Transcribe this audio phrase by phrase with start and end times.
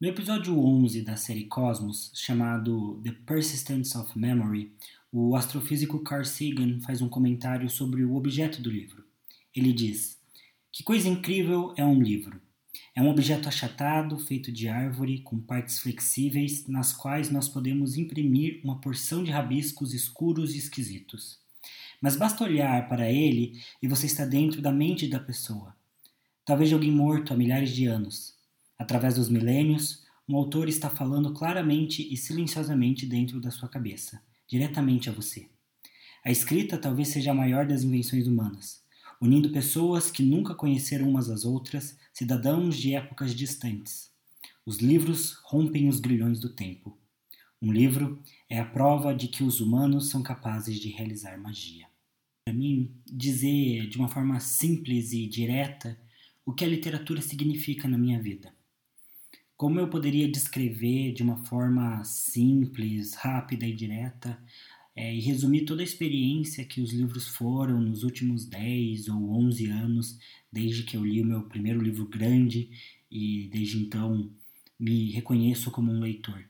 [0.00, 4.72] No episódio 11 da série Cosmos, chamado The Persistence of Memory,
[5.10, 9.02] o astrofísico Carl Sagan faz um comentário sobre o objeto do livro.
[9.52, 10.16] Ele diz:
[10.70, 12.40] Que coisa incrível é um livro!
[12.94, 18.60] É um objeto achatado, feito de árvore, com partes flexíveis, nas quais nós podemos imprimir
[18.62, 21.40] uma porção de rabiscos escuros e esquisitos.
[22.00, 25.74] Mas basta olhar para ele e você está dentro da mente da pessoa.
[26.44, 28.37] Talvez de alguém morto há milhares de anos
[28.78, 35.08] Através dos milênios, um autor está falando claramente e silenciosamente dentro da sua cabeça, diretamente
[35.08, 35.48] a você.
[36.24, 38.82] A escrita talvez seja a maior das invenções humanas,
[39.20, 44.10] unindo pessoas que nunca conheceram umas às outras, cidadãos de épocas distantes.
[44.64, 46.96] Os livros rompem os grilhões do tempo.
[47.60, 51.86] Um livro é a prova de que os humanos são capazes de realizar magia.
[52.44, 55.98] Para mim, dizer de uma forma simples e direta
[56.44, 58.57] o que a literatura significa na minha vida.
[59.58, 64.38] Como eu poderia descrever de uma forma simples, rápida e direta
[64.94, 69.66] é, e resumir toda a experiência que os livros foram nos últimos 10 ou 11
[69.66, 70.16] anos,
[70.52, 72.70] desde que eu li o meu primeiro livro grande
[73.10, 74.30] e desde então
[74.78, 76.40] me reconheço como um leitor?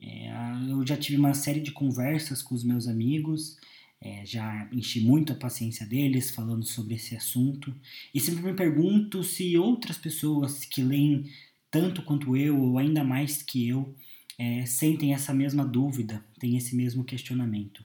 [0.00, 0.32] É,
[0.70, 3.58] eu já tive uma série de conversas com os meus amigos,
[4.00, 7.74] é, já enchi muito a paciência deles falando sobre esse assunto
[8.14, 11.26] e sempre me pergunto se outras pessoas que leem
[11.72, 13.96] tanto quanto eu, ou ainda mais que eu,
[14.38, 17.82] é, sentem essa mesma dúvida, têm esse mesmo questionamento.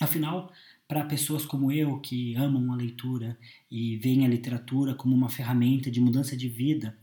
[0.00, 0.52] Afinal,
[0.86, 3.38] para pessoas como eu, que amam a leitura
[3.70, 6.98] e veem a literatura como uma ferramenta de mudança de vida,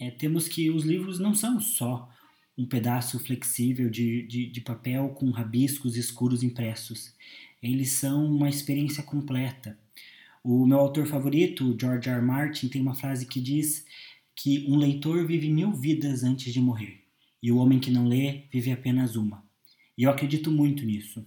[0.00, 2.10] é, temos que os livros não são só
[2.58, 7.14] um pedaço flexível de, de, de papel com rabiscos escuros impressos.
[7.62, 9.78] Eles são uma experiência completa.
[10.42, 12.18] O meu autor favorito, George R.
[12.18, 12.24] R.
[12.24, 13.86] Martin, tem uma frase que diz
[14.34, 17.02] que um leitor vive mil vidas antes de morrer,
[17.42, 19.44] e o homem que não lê vive apenas uma.
[19.96, 21.24] E eu acredito muito nisso.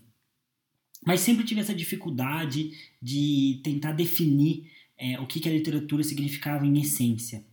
[1.06, 6.66] Mas sempre tive essa dificuldade de tentar definir é, o que, que a literatura significava
[6.66, 7.46] em essência.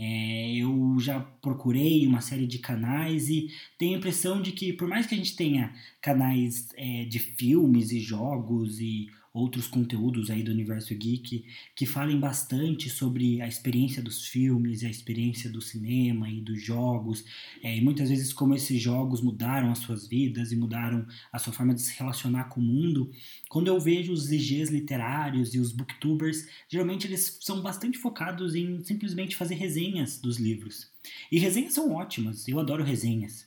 [0.00, 4.86] É, eu já procurei uma série de canais e tenho a impressão de que, por
[4.86, 10.42] mais que a gente tenha canais é, de filmes e jogos e outros conteúdos aí
[10.42, 11.44] do universo geek
[11.74, 17.24] que falem bastante sobre a experiência dos filmes, a experiência do cinema e dos jogos,
[17.62, 21.52] é, e muitas vezes como esses jogos mudaram as suas vidas e mudaram a sua
[21.52, 23.10] forma de se relacionar com o mundo.
[23.48, 28.82] Quando eu vejo os IGs literários e os booktubers, geralmente eles são bastante focados em
[28.84, 30.90] simplesmente fazer resenhas dos livros.
[31.30, 33.46] E resenhas são ótimas, eu adoro resenhas.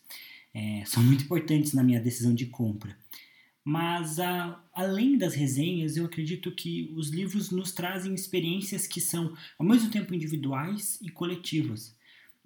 [0.54, 2.96] É, são muito importantes na minha decisão de compra.
[3.64, 9.36] Mas a, além das resenhas, eu acredito que os livros nos trazem experiências que são
[9.58, 11.96] ao mesmo tempo individuais e coletivas.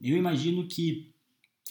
[0.01, 1.13] Eu imagino que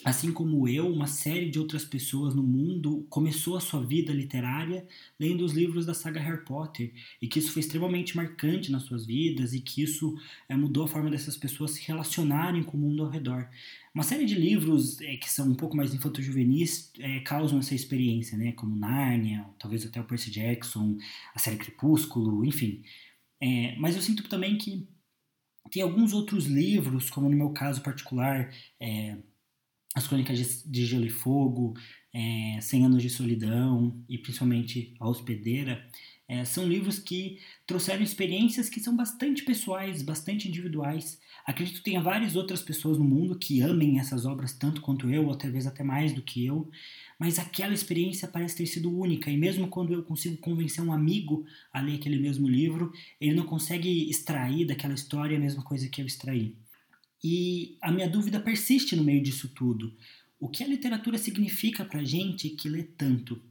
[0.03, 4.85] Assim como eu, uma série de outras pessoas no mundo começou a sua vida literária
[5.17, 9.05] lendo os livros da saga Harry Potter e que isso foi extremamente marcante nas suas
[9.05, 10.15] vidas e que isso
[10.49, 13.47] é, mudou a forma dessas pessoas se relacionarem com o mundo ao redor.
[13.95, 18.37] Uma série de livros é, que são um pouco mais infanto-juvenis é, causam essa experiência,
[18.37, 18.51] né?
[18.51, 20.97] como Nárnia, talvez até o Percy Jackson,
[21.33, 22.83] a série Crepúsculo, enfim.
[23.39, 24.85] É, mas eu sinto também que
[25.71, 29.17] tem alguns outros livros, como no meu caso particular, é,
[29.95, 31.73] as Crônicas de Gelo e Fogo,
[32.13, 35.89] é, Cem Anos de Solidão e principalmente A Hospedeira,
[36.27, 41.19] é, são livros que trouxeram experiências que são bastante pessoais, bastante individuais.
[41.45, 45.27] Acredito que tenha várias outras pessoas no mundo que amem essas obras tanto quanto eu,
[45.27, 46.69] ou talvez até mais do que eu,
[47.19, 51.45] mas aquela experiência parece ter sido única, e mesmo quando eu consigo convencer um amigo
[51.71, 52.91] a ler aquele mesmo livro,
[53.21, 56.55] ele não consegue extrair daquela história a mesma coisa que eu extraí.
[57.23, 59.95] E a minha dúvida persiste no meio disso tudo.
[60.39, 63.41] O que a literatura significa para gente que lê tanto?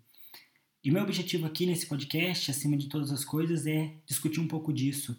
[0.84, 4.70] E meu objetivo aqui nesse podcast, acima de todas as coisas, é discutir um pouco
[4.70, 5.18] disso.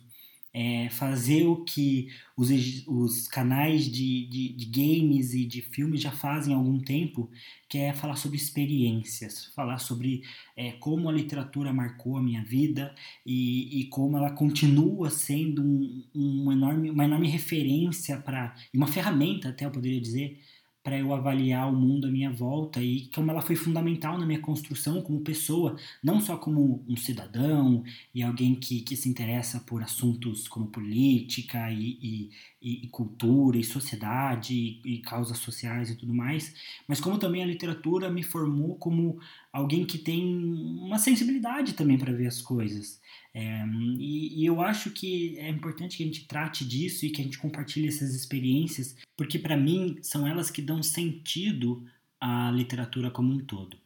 [0.53, 2.49] É, fazer o que os,
[2.87, 7.29] os canais de, de, de, games e de filmes já fazem há algum tempo,
[7.67, 10.21] que é falar sobre experiências, falar sobre
[10.55, 12.95] é, como a literatura marcou a minha vida
[13.25, 19.49] e, e como ela continua sendo um, um enorme, uma enorme referência para, uma ferramenta
[19.49, 20.39] até eu poderia dizer,
[20.85, 24.39] para eu avaliar o mundo à minha volta e como ela foi fundamental na minha
[24.39, 27.83] construção como pessoa, não só como um cidadão
[28.13, 32.29] e alguém que, que se interessa por assuntos como política e,
[32.61, 36.53] e, e cultura e sociedade e, e, causas sociais e tudo mais,
[36.87, 39.17] mas como também a literatura me formou como
[39.55, 42.99] alguém que tem uma sensibilidade também para ver as coisas.
[43.33, 43.65] É,
[43.97, 47.23] e, e eu acho que é importante que a gente trate disso e que a
[47.23, 51.85] gente compartilhe essas experiências porque para mim são elas que dão sentido
[52.19, 53.77] à literatura como um todo.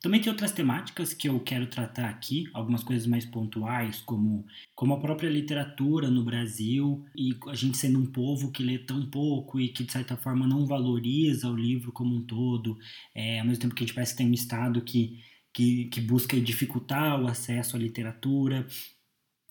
[0.00, 4.92] Também tem outras temáticas que eu quero tratar aqui, algumas coisas mais pontuais, como, como
[4.92, 9.58] a própria literatura no Brasil e a gente sendo um povo que lê tão pouco
[9.58, 12.78] e que de certa forma não valoriza o livro como um todo,
[13.14, 15.18] é, ao mesmo tempo que a gente parece que tem um Estado que,
[15.52, 18.66] que, que busca dificultar o acesso à literatura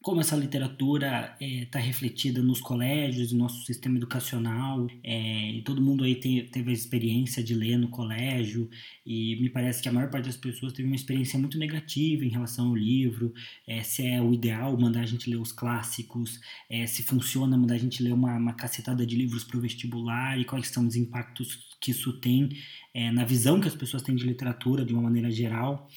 [0.05, 6.03] como essa literatura está é, refletida nos colégios, no nosso sistema educacional, é, todo mundo
[6.03, 8.69] aí teve a experiência de ler no colégio,
[9.03, 12.29] e me parece que a maior parte das pessoas teve uma experiência muito negativa em
[12.29, 13.33] relação ao livro,
[13.65, 17.73] é, se é o ideal mandar a gente ler os clássicos, é, se funciona mandar
[17.73, 20.95] a gente ler uma, uma cacetada de livros para o vestibular, e quais são os
[20.95, 22.49] impactos que isso tem
[22.93, 25.89] é, na visão que as pessoas têm de literatura de uma maneira geral.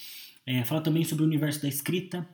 [0.46, 2.26] É, fala também sobre o universo da escrita.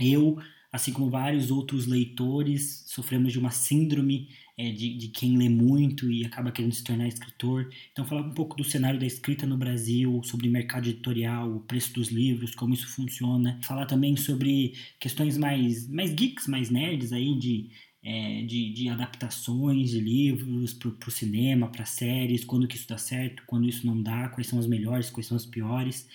[0.00, 0.38] Eu
[0.74, 4.28] assim como vários outros leitores, sofremos de uma síndrome
[4.58, 7.70] é, de, de quem lê muito e acaba querendo se tornar escritor.
[7.92, 11.94] Então, falar um pouco do cenário da escrita no Brasil, sobre mercado editorial, o preço
[11.94, 13.56] dos livros, como isso funciona.
[13.62, 17.70] Falar também sobre questões mais, mais geeks, mais nerds aí, de,
[18.02, 22.98] é, de, de, adaptações de livros para o cinema, para séries, quando que isso dá
[22.98, 26.08] certo, quando isso não dá, quais são as melhores, quais são as piores.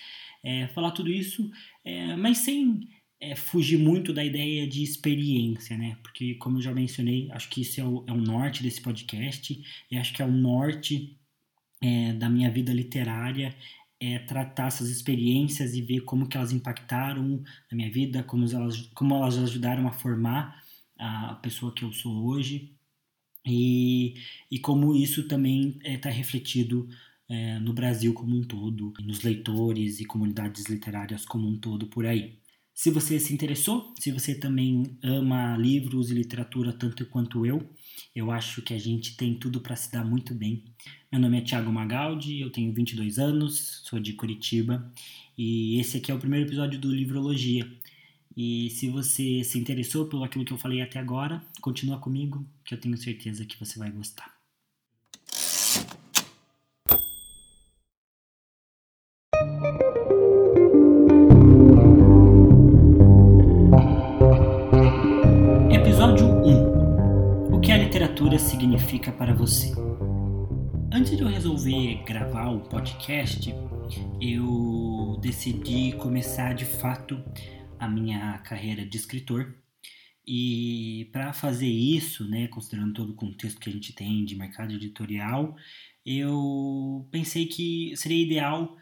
[0.44, 1.50] É, falar tudo isso,
[1.82, 2.86] é, mas sem
[3.20, 5.98] é, fugir muito da ideia de experiência, né?
[6.02, 9.62] Porque, como eu já mencionei, acho que isso é o, é o norte desse podcast
[9.90, 11.16] e acho que é o norte
[11.82, 13.54] é, da minha vida literária
[14.00, 18.80] é tratar essas experiências e ver como que elas impactaram na minha vida, como elas,
[18.94, 20.64] como elas ajudaram a formar
[20.98, 22.74] a pessoa que eu sou hoje
[23.46, 24.14] e,
[24.50, 26.88] e como isso também está é, refletido
[27.28, 32.06] é, no Brasil como um todo, nos leitores e comunidades literárias como um todo por
[32.06, 32.39] aí.
[32.80, 37.68] Se você se interessou, se você também ama livros e literatura tanto quanto eu,
[38.16, 40.64] eu acho que a gente tem tudo para se dar muito bem.
[41.12, 44.90] Meu nome é Thiago Magaldi, eu tenho 22 anos, sou de Curitiba
[45.36, 47.70] e esse aqui é o primeiro episódio do Livrologia.
[48.34, 52.72] E se você se interessou pelo aquilo que eu falei até agora, continua comigo, que
[52.72, 54.39] eu tenho certeza que você vai gostar.
[68.80, 69.72] Significa para você?
[70.92, 73.52] Antes de eu resolver gravar o podcast,
[74.20, 77.22] eu decidi começar de fato
[77.78, 79.54] a minha carreira de escritor.
[80.26, 84.72] E para fazer isso, né, considerando todo o contexto que a gente tem de mercado
[84.72, 85.54] editorial,
[86.04, 88.76] eu pensei que seria ideal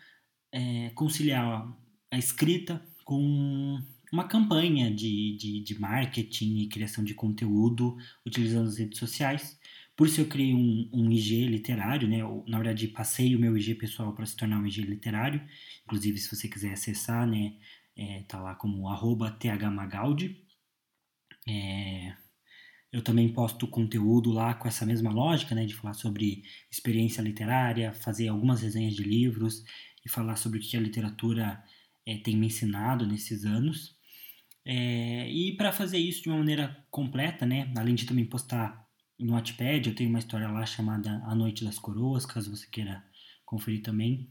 [0.52, 1.76] é, conciliar
[2.10, 3.78] a escrita com
[4.12, 9.57] uma campanha de, de, de marketing e criação de conteúdo utilizando as redes sociais.
[9.98, 12.18] Por isso eu criei um, um IG literário, né?
[12.46, 15.44] Na verdade, passei o meu IG pessoal para se tornar um IG literário.
[15.84, 17.56] Inclusive, se você quiser acessar, né?
[17.96, 20.46] É, tá lá como arroba thmagaldi.
[21.48, 22.14] É,
[22.92, 25.66] eu também posto conteúdo lá com essa mesma lógica, né?
[25.66, 29.64] De falar sobre experiência literária, fazer algumas resenhas de livros
[30.06, 31.60] e falar sobre o que a literatura
[32.06, 33.96] é, tem me ensinado nesses anos.
[34.64, 38.88] É, e para fazer isso de uma maneira completa, né, além de também postar
[39.18, 43.04] no Wattpad, eu tenho uma história lá chamada A Noite das Coroas, caso você queira
[43.44, 44.28] conferir também,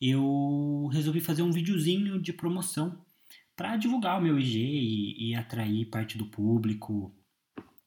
[0.00, 3.04] eu resolvi fazer um videozinho de promoção
[3.56, 7.12] para divulgar o meu IG e, e, atrair parte do público,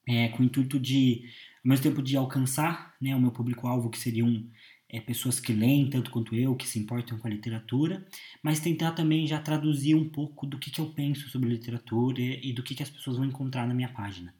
[0.06, 1.24] é, com o intuito de,
[1.64, 4.46] ao mesmo tempo, de alcançar né, o meu público-alvo, que seriam
[4.90, 8.06] é, pessoas que leem tanto quanto eu, que se importam com a literatura,
[8.42, 12.50] mas tentar também já traduzir um pouco do que, que eu penso sobre literatura e,
[12.50, 14.34] e do que, que as pessoas vão encontrar na minha página.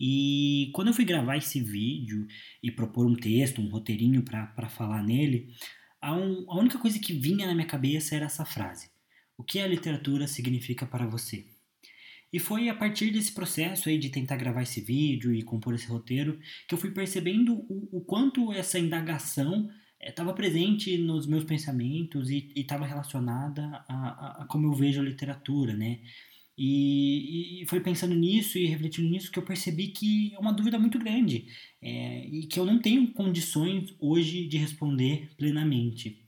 [0.00, 2.26] E quando eu fui gravar esse vídeo
[2.62, 5.52] e propor um texto, um roteirinho para falar nele,
[6.00, 8.90] a, um, a única coisa que vinha na minha cabeça era essa frase:
[9.36, 11.46] O que a literatura significa para você?
[12.32, 15.86] E foi a partir desse processo aí de tentar gravar esse vídeo e compor esse
[15.86, 16.38] roteiro
[16.68, 22.28] que eu fui percebendo o, o quanto essa indagação estava eh, presente nos meus pensamentos
[22.30, 26.00] e estava relacionada a, a, a, como eu vejo a literatura, né?
[26.60, 30.76] E, e, foi pensando nisso e refletindo nisso que eu percebi que é uma dúvida
[30.76, 31.46] muito grande
[31.80, 36.20] é, e que eu não tenho condições hoje de responder plenamente.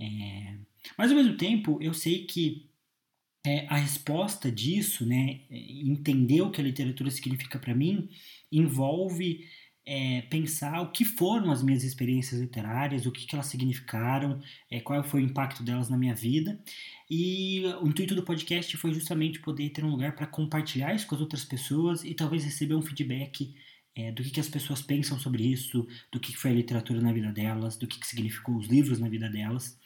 [0.00, 0.56] É,
[0.96, 2.70] mas ao mesmo tempo, eu sei que
[3.44, 8.08] é, a resposta disso, né, entender o que a literatura significa para mim,
[8.52, 9.44] envolve
[9.86, 14.80] é, pensar o que foram as minhas experiências literárias, o que, que elas significaram, é,
[14.80, 16.58] qual foi o impacto delas na minha vida.
[17.10, 21.14] E o intuito do podcast foi justamente poder ter um lugar para compartilhar isso com
[21.14, 23.54] as outras pessoas e talvez receber um feedback
[23.96, 27.12] é, do que, que as pessoas pensam sobre isso, do que foi a literatura na
[27.12, 29.78] vida delas, do que, que significou os livros na vida delas.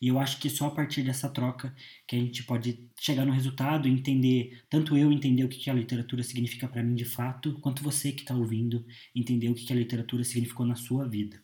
[0.00, 1.74] E eu acho que só a partir dessa troca
[2.06, 5.70] que a gente pode chegar no resultado e entender, tanto eu entender o que, que
[5.70, 9.64] a literatura significa para mim de fato, quanto você que está ouvindo entender o que,
[9.64, 11.43] que a literatura significou na sua vida.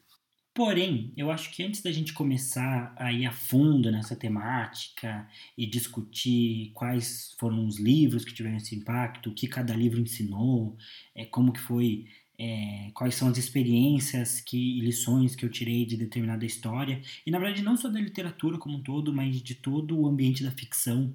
[0.53, 5.65] Porém, eu acho que antes da gente começar a ir a fundo nessa temática e
[5.65, 10.77] discutir quais foram os livros que tiveram esse impacto, o que cada livro ensinou,
[11.15, 15.87] é, como que foi, é, quais são as experiências que, e lições que eu tirei
[15.87, 19.55] de determinada história, e na verdade não só da literatura como um todo, mas de
[19.55, 21.15] todo o ambiente da ficção.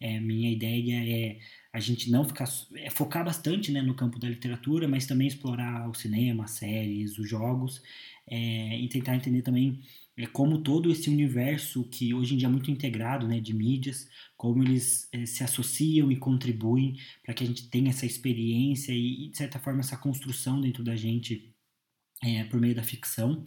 [0.00, 1.38] É, minha ideia é
[1.72, 5.88] a gente não ficar é, focar bastante né, no campo da literatura, mas também explorar
[5.88, 7.82] o cinema, as séries, os jogos
[8.28, 9.80] é, e tentar entender também
[10.16, 14.08] é, como todo esse universo que hoje em dia é muito integrado né, de mídias,
[14.36, 19.28] como eles é, se associam e contribuem para que a gente tenha essa experiência e,
[19.30, 21.54] de certa forma, essa construção dentro da gente
[22.22, 23.42] é, por meio da ficção.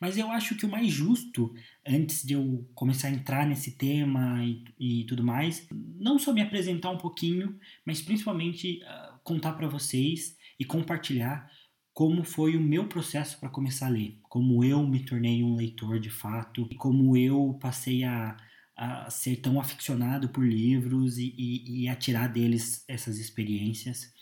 [0.00, 1.54] Mas eu acho que o mais justo,
[1.86, 4.64] antes de eu começar a entrar nesse tema e,
[5.02, 10.36] e tudo mais, não só me apresentar um pouquinho, mas principalmente uh, contar para vocês
[10.58, 11.50] e compartilhar
[11.92, 16.00] como foi o meu processo para começar a ler, como eu me tornei um leitor
[16.00, 18.38] de fato, e como eu passei a,
[18.74, 24.14] a ser tão aficionado por livros e, e, e, a tirar deles essas experiências.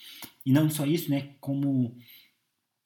[0.45, 1.97] E não só isso, né, como,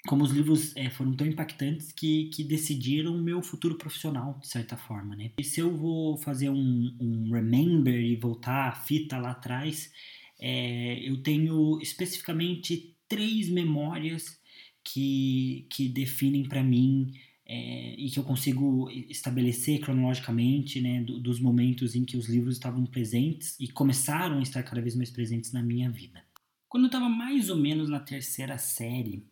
[0.06, 4.48] como os livros é, foram tão impactantes que, que decidiram o meu futuro profissional, de
[4.48, 5.14] certa forma.
[5.14, 5.30] Né?
[5.38, 9.92] E se eu vou fazer um, um remember e voltar a fita lá atrás,
[10.40, 14.40] é, eu tenho especificamente três memórias
[14.82, 17.12] que, que definem para mim
[17.46, 22.54] é, e que eu consigo estabelecer cronologicamente né, do, dos momentos em que os livros
[22.54, 26.24] estavam presentes e começaram a estar cada vez mais presentes na minha vida.
[26.68, 29.30] Quando eu estava mais ou menos na terceira série,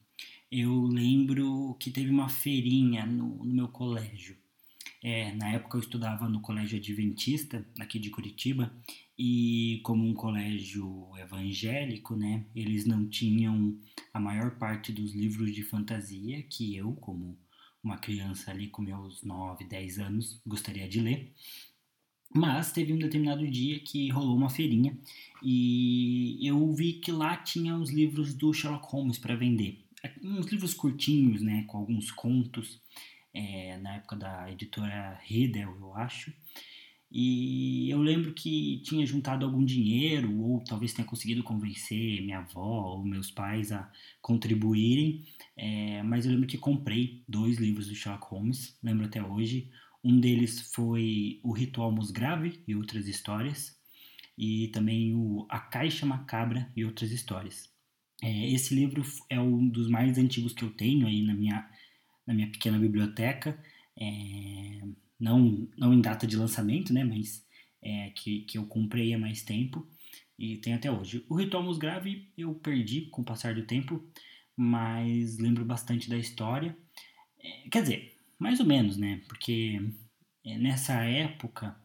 [0.50, 4.36] eu lembro que teve uma feirinha no, no meu colégio.
[5.02, 8.72] É, na época eu estudava no colégio adventista, aqui de Curitiba,
[9.16, 13.78] e como um colégio evangélico, né, eles não tinham
[14.12, 17.38] a maior parte dos livros de fantasia que eu, como
[17.82, 21.32] uma criança ali com meus 9, 10 anos, gostaria de ler.
[22.32, 24.96] Mas teve um determinado dia que rolou uma feirinha
[25.42, 29.84] e eu vi que lá tinha os livros do Sherlock Holmes para vender.
[30.22, 32.80] Uns livros curtinhos, né, com alguns contos,
[33.34, 36.32] é, na época da editora Riddle, eu acho.
[37.12, 42.94] E eu lembro que tinha juntado algum dinheiro, ou talvez tenha conseguido convencer minha avó
[42.94, 43.90] ou meus pais a
[44.22, 45.24] contribuírem,
[45.56, 49.68] é, mas eu lembro que comprei dois livros do Sherlock Holmes, lembro até hoje.
[50.04, 53.76] Um deles foi O Ritual Musgrave e Outras Histórias,
[54.38, 57.69] e também o A Caixa Macabra e Outras Histórias.
[58.22, 61.68] É, esse livro é um dos mais antigos que eu tenho aí na minha,
[62.26, 63.58] na minha pequena biblioteca.
[63.98, 64.80] É,
[65.18, 67.44] não, não em data de lançamento, né, mas
[67.82, 69.86] é, que, que eu comprei há mais tempo
[70.38, 71.24] e tem até hoje.
[71.28, 74.02] O Ritual Musgrave eu perdi com o passar do tempo,
[74.56, 76.76] mas lembro bastante da história.
[77.38, 79.80] É, quer dizer, mais ou menos, né, porque
[80.44, 81.76] é, nessa época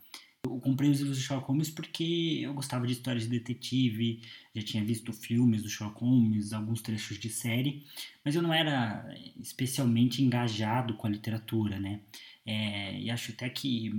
[0.45, 4.21] eu comprei os livros do Sherlock Holmes porque eu gostava de histórias de detetive,
[4.53, 7.83] já tinha visto filmes do Sherlock Holmes, alguns trechos de série,
[8.23, 12.01] mas eu não era especialmente engajado com a literatura, né?
[12.45, 13.91] É, e acho até que,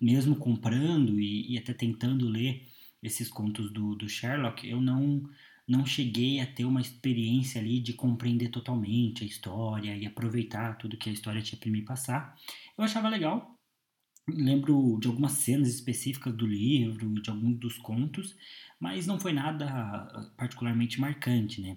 [0.00, 2.66] mesmo comprando e, e, até tentando ler
[3.02, 5.28] esses contos do, do Sherlock, eu não,
[5.66, 10.98] não cheguei a ter uma experiência ali de compreender totalmente a história e aproveitar tudo
[10.98, 12.36] que a história tinha para me passar.
[12.76, 13.57] Eu achava legal,
[14.28, 18.36] lembro de algumas cenas específicas do livro e de alguns dos contos,
[18.80, 21.76] mas não foi nada particularmente marcante, né?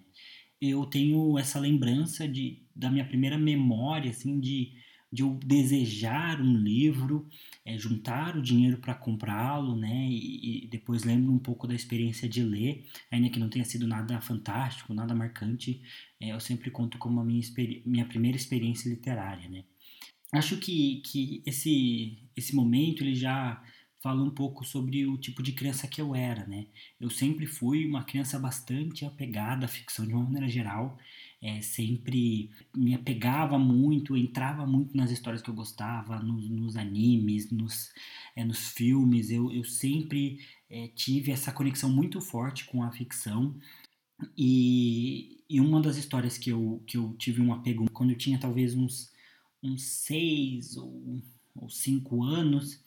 [0.61, 4.73] Eu tenho essa lembrança de, da minha primeira memória, assim, de
[5.11, 7.27] de eu desejar um livro,
[7.65, 10.07] é, juntar o dinheiro para comprá-lo, né?
[10.09, 13.85] E, e, depois lembro um pouco da experiência de ler, ainda que não tenha sido
[13.85, 15.81] nada fantástico, nada marcante,
[16.19, 17.43] é, eu sempre conto como a minha,
[17.85, 19.65] minha primeira experiência literária, né?
[20.31, 23.61] Acho que, que esse, esse momento ele já
[24.01, 26.65] fala um pouco sobre o tipo de criança que eu era, né?
[26.99, 30.97] Eu sempre fui uma criança bastante apegada à ficção de uma maneira geral,
[31.41, 37.51] é, sempre me apegava muito, entrava muito nas histórias que eu gostava, nos, nos animes,
[37.51, 37.91] nos,
[38.35, 39.29] é, nos filmes.
[39.29, 43.55] Eu, eu sempre é, tive essa conexão muito forte com a ficção.
[44.37, 48.39] E, e uma das histórias que eu, que eu tive um apego quando eu tinha
[48.39, 49.10] talvez uns,
[49.63, 51.21] uns seis ou,
[51.55, 52.83] ou cinco anos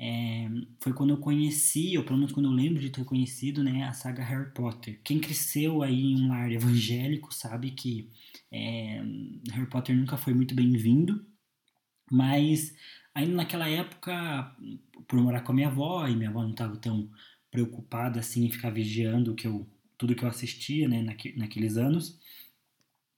[0.00, 0.48] é,
[0.80, 3.92] foi quando eu conheci, ou pelo menos quando eu lembro de ter conhecido, né, a
[3.92, 5.00] saga Harry Potter.
[5.02, 8.08] Quem cresceu aí em um lar evangélico sabe que
[8.52, 9.02] é,
[9.50, 11.26] Harry Potter nunca foi muito bem-vindo,
[12.10, 12.74] mas
[13.12, 14.56] ainda naquela época,
[15.08, 17.10] por morar com a minha avó, e minha avó não estava tão
[17.50, 19.66] preocupada assim em ficar vigiando que eu,
[19.96, 21.02] tudo que eu assistia, né,
[21.36, 22.20] naqueles anos,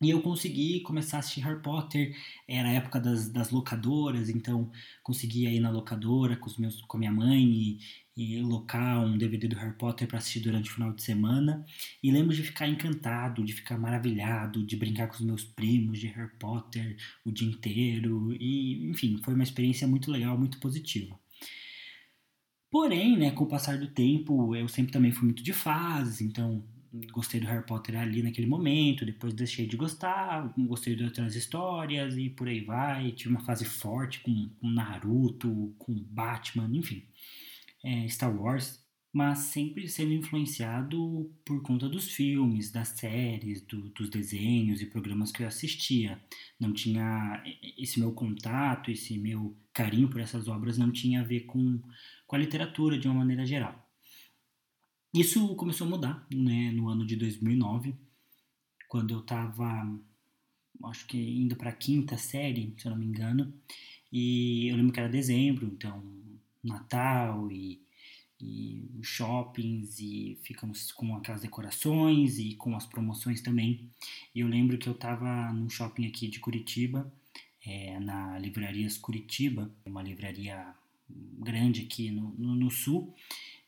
[0.02, 2.16] e eu consegui começar a assistir Harry Potter,
[2.48, 4.70] era a época das, das locadoras, então
[5.02, 7.78] conseguia ir na locadora com, os meus, com a minha mãe e,
[8.16, 11.66] e locar um DVD do Harry Potter para assistir durante o final de semana.
[12.02, 16.06] E lembro de ficar encantado, de ficar maravilhado, de brincar com os meus primos de
[16.06, 18.34] Harry Potter o dia inteiro.
[18.40, 21.18] E, enfim, foi uma experiência muito legal, muito positiva.
[22.70, 26.64] Porém, né, com o passar do tempo, eu sempre também fui muito de fases, então
[27.12, 32.16] gostei do Harry Potter ali naquele momento, depois deixei de gostar, gostei de outras histórias
[32.16, 33.12] e por aí vai.
[33.12, 37.04] Tive uma fase forte com, com Naruto, com Batman, enfim,
[37.84, 44.08] é, Star Wars, mas sempre sendo influenciado por conta dos filmes, das séries, do, dos
[44.08, 46.20] desenhos e programas que eu assistia.
[46.58, 47.42] Não tinha
[47.78, 51.80] esse meu contato, esse meu carinho por essas obras não tinha a ver com,
[52.26, 53.89] com a literatura de uma maneira geral.
[55.12, 57.96] Isso começou a mudar né, no ano de 2009,
[58.88, 59.66] quando eu estava,
[60.84, 63.52] acho que indo para a quinta série, se eu não me engano,
[64.12, 66.00] e eu lembro que era dezembro, então
[66.62, 67.82] Natal e,
[68.40, 73.90] e shoppings e ficamos com aquelas decorações e com as promoções também.
[74.32, 77.12] E eu lembro que eu estava num shopping aqui de Curitiba,
[77.66, 80.72] é, na Livrarias Curitiba, uma livraria
[81.08, 83.12] grande aqui no, no, no sul,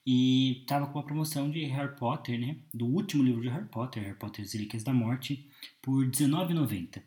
[0.05, 2.57] e tava com a promoção de Harry Potter, né?
[2.75, 5.49] Do último livro de Harry Potter, Harry Potter As Relíquias da Morte,
[5.81, 7.03] por R$19,90.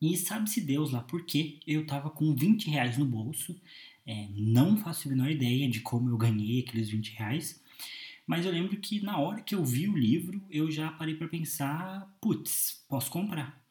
[0.00, 3.58] E sabe-se Deus lá porque eu tava com 20 reais no bolso.
[4.06, 7.62] É, não faço a menor ideia de como eu ganhei aqueles 20 reais.
[8.26, 11.28] Mas eu lembro que na hora que eu vi o livro, eu já parei para
[11.28, 13.63] pensar, putz, posso comprar.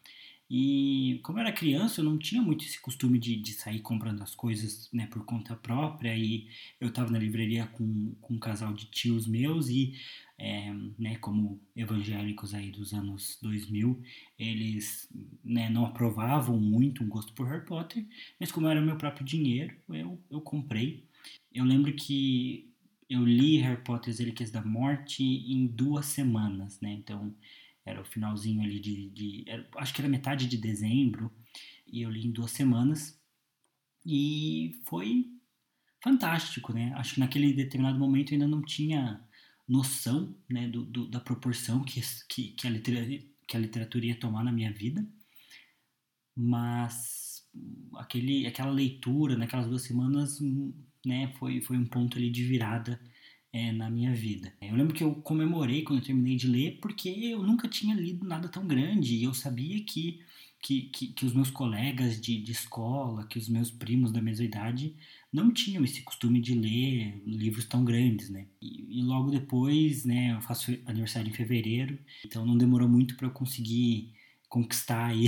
[0.56, 4.22] E como eu era criança, eu não tinha muito esse costume de, de sair comprando
[4.22, 6.16] as coisas né, por conta própria.
[6.16, 6.48] E
[6.80, 9.96] eu estava na livraria com, com um casal de tios meus e,
[10.38, 14.00] é, né, como evangélicos aí dos anos 2000,
[14.38, 15.10] eles
[15.44, 18.06] né, não aprovavam muito um gosto por Harry Potter.
[18.40, 21.04] Mas como era meu próprio dinheiro, eu, eu comprei.
[21.52, 22.70] Eu lembro que
[23.10, 26.92] eu li Harry Potter As Relíquias da Morte em duas semanas, né?
[26.94, 27.34] Então
[27.86, 29.10] era o finalzinho ali de.
[29.10, 31.32] de era, acho que era metade de dezembro.
[31.88, 33.20] E eu li em duas semanas.
[34.06, 35.26] E foi
[36.02, 36.94] fantástico, né?
[36.96, 39.22] Acho que naquele determinado momento eu ainda não tinha
[39.68, 44.20] noção né, do, do da proporção que, que, que, a literatura, que a literatura ia
[44.20, 45.06] tomar na minha vida.
[46.36, 47.48] Mas
[47.98, 50.40] aquele, aquela leitura naquelas duas semanas
[51.06, 53.00] né, foi, foi um ponto ali de virada
[53.54, 54.52] é, na minha vida.
[54.60, 58.26] Eu lembro que eu comemorei quando eu terminei de ler, porque eu nunca tinha lido
[58.26, 60.20] nada tão grande e eu sabia que,
[60.60, 64.44] que, que, que os meus colegas de, de escola, que os meus primos da mesma
[64.44, 64.96] idade
[65.32, 68.48] não tinham esse costume de ler livros tão grandes, né?
[68.60, 73.28] E, e logo depois, né, eu faço aniversário em fevereiro, então não demorou muito para
[73.28, 74.14] eu conseguir
[74.50, 75.28] conquistar aí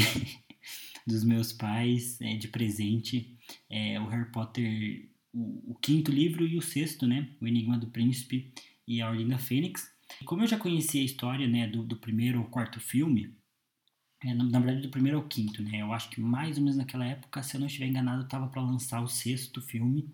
[1.05, 3.35] dos meus pais é, de presente
[3.69, 7.29] é, o Harry Potter o, quinto livro e o sexto, né?
[7.41, 8.53] O Enigma do Príncipe
[8.87, 9.91] e a Ordem da Fênix.
[10.23, 13.35] Como eu já conhecia a história, né, do, do primeiro ao quarto filme,
[14.23, 15.81] é, na, na, verdade do primeiro ao quinto, né?
[15.81, 18.61] Eu acho que mais ou menos naquela época, se eu não estiver enganado, estava para
[18.61, 20.09] lançar o sexto filme.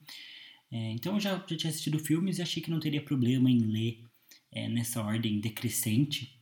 [0.72, 3.60] É, então eu já, já tinha assistido filmes e achei que não teria problema em
[3.60, 4.04] ler
[4.52, 6.40] é, nessa ordem decrescente.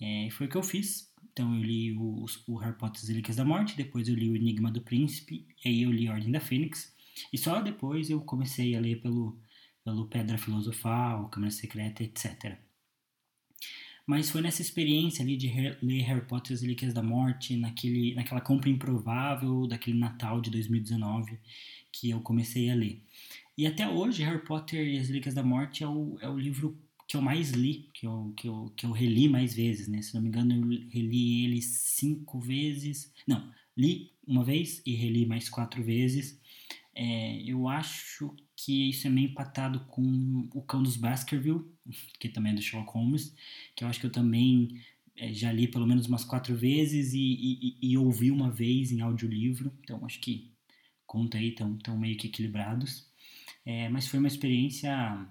[0.00, 1.10] É, e foi o que eu fiz.
[1.32, 4.30] Então eu li o, o Harry Potter e as Relíquias da Morte, depois eu li
[4.30, 6.94] o Enigma do Príncipe, e aí eu li a Ordem da Fênix.
[7.32, 9.38] E só depois eu comecei a ler pelo,
[9.84, 12.58] pelo Pedra Filosofal, Câmara Secreta, etc.
[14.06, 15.48] Mas foi nessa experiência ali de
[15.82, 20.50] ler Harry Potter e as Relíquias da Morte, naquele, naquela compra improvável daquele Natal de
[20.50, 21.38] 2019,
[21.92, 23.00] que eu comecei a ler.
[23.56, 26.76] E até hoje, Harry Potter e as Relíquias da Morte é o, é o livro
[27.06, 30.00] que eu mais li, que eu, que, eu, que eu reli mais vezes, né?
[30.00, 33.12] Se não me engano, eu reli ele cinco vezes.
[33.26, 36.40] Não, li uma vez e reli mais quatro vezes.
[36.94, 41.64] É, eu acho que isso é meio empatado com O Cão dos Baskerville,
[42.18, 43.34] que também é do Sherlock Holmes,
[43.74, 44.80] que eu acho que eu também
[45.16, 49.00] é, já li pelo menos umas quatro vezes e, e, e, ouvi uma vez em
[49.00, 50.50] audiolivro, então acho que
[51.06, 53.08] conta aí, estão tão meio que equilibrados.
[53.64, 55.28] É, mas foi uma experiência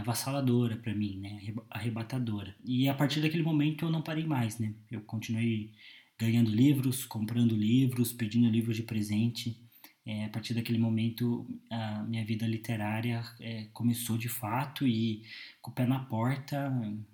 [0.00, 1.40] avassaladora para mim, né?
[1.70, 2.54] arrebatadora.
[2.64, 4.74] E a partir daquele momento eu não parei mais, né?
[4.90, 5.72] Eu continuei
[6.18, 9.67] ganhando livros, comprando livros, pedindo livros de presente
[10.08, 15.22] É, a partir daquele momento, a minha vida literária é, começou de fato e
[15.60, 16.72] com o pé na porta,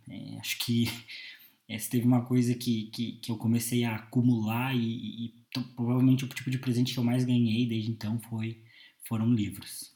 [0.08, 0.84] é, acho que
[1.68, 5.34] é, se teve uma coisa que, que, que, eu comecei a acumular e, e
[5.74, 8.62] provavelmente o tipo de presente que eu mais ganhei desde então foi,
[9.08, 9.92] foram livros.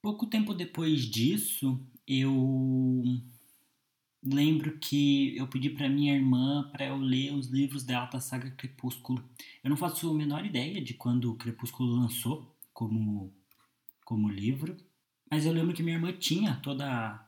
[0.00, 3.22] Pouco tempo depois disso, eu
[4.22, 8.50] lembro que eu pedi para minha irmã para eu ler os livros dela da saga
[8.50, 9.22] Crepúsculo.
[9.62, 13.32] Eu não faço a menor ideia de quando o Crepúsculo lançou como,
[14.04, 14.76] como livro,
[15.30, 16.86] mas eu lembro que minha irmã tinha toda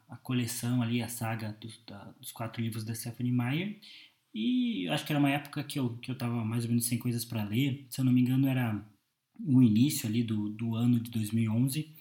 [0.08, 3.78] a coleção ali, a saga dos, da, dos quatro livros da Stephanie Meyer,
[4.34, 6.98] e acho que era uma época que eu, que eu tava mais ou menos sem
[6.98, 7.86] coisas para ler.
[7.90, 8.82] Se eu não me engano, era
[9.38, 11.94] o início ali do, do ano de 2011.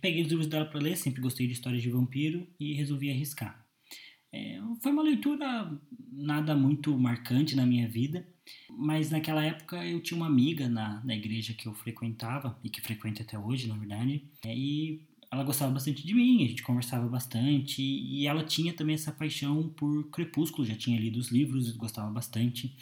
[0.00, 3.67] Peguei os livros dela para ler, sempre gostei de histórias de vampiro e resolvi arriscar.
[4.32, 5.78] É, foi uma leitura
[6.12, 8.26] nada muito marcante na minha vida,
[8.70, 12.80] mas naquela época eu tinha uma amiga na, na igreja que eu frequentava, e que
[12.80, 17.06] frequento até hoje, na verdade, é, e ela gostava bastante de mim, a gente conversava
[17.06, 22.10] bastante, e ela tinha também essa paixão por Crepúsculo, já tinha lido os livros, gostava
[22.10, 22.74] bastante.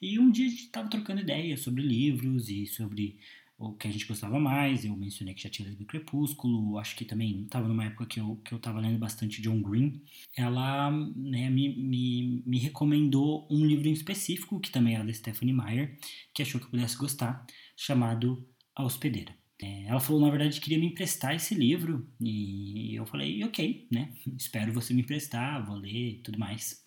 [0.00, 3.16] E um dia a gente estava trocando ideias sobre livros e sobre
[3.58, 4.84] o que a gente gostava mais.
[4.84, 8.36] Eu mencionei que já tinha lido Crepúsculo, acho que também estava numa época que eu,
[8.44, 10.02] que eu tava lendo bastante John Green.
[10.36, 15.54] Ela né, me, me, me recomendou um livro em específico, que também era da Stephanie
[15.54, 15.98] Meyer,
[16.34, 19.34] que achou que eu pudesse gostar, chamado A Hospedeira.
[19.62, 23.86] É, ela falou, na verdade, que queria me emprestar esse livro, e eu falei, ok,
[23.90, 24.12] né?
[24.36, 26.84] Espero você me emprestar, vou ler e tudo mais.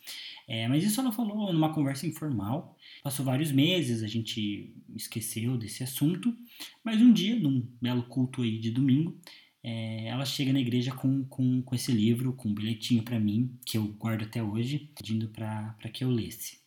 [0.48, 2.78] É, mas isso ela falou numa conversa informal.
[3.04, 6.36] Passou vários meses, a gente esqueceu desse assunto,
[6.84, 9.20] mas um dia, num belo culto aí de domingo,
[9.64, 13.58] é, ela chega na igreja com, com, com esse livro, com um bilhetinho para mim,
[13.66, 16.60] que eu guardo até hoje, pedindo para que eu lesse.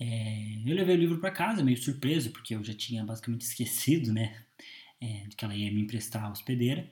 [0.00, 4.12] É, eu levei o livro para casa, meio surpreso, porque eu já tinha basicamente esquecido,
[4.12, 4.44] né,
[5.02, 6.88] é, que ela ia me emprestar a hospedeira.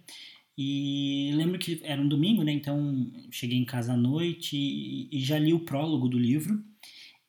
[0.58, 2.52] E lembro que era um domingo, né?
[2.52, 6.62] Então cheguei em casa à noite e, e já li o prólogo do livro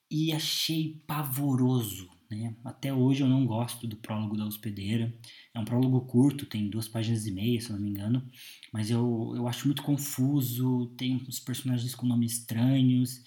[0.10, 2.10] e achei pavoroso.
[2.30, 2.56] Né?
[2.66, 5.14] Até hoje eu não gosto do prólogo da hospedeira.
[5.54, 8.28] É um prólogo curto, tem duas páginas e meia, se não me engano.
[8.74, 13.22] Mas eu, eu acho muito confuso, tem uns personagens com nomes estranhos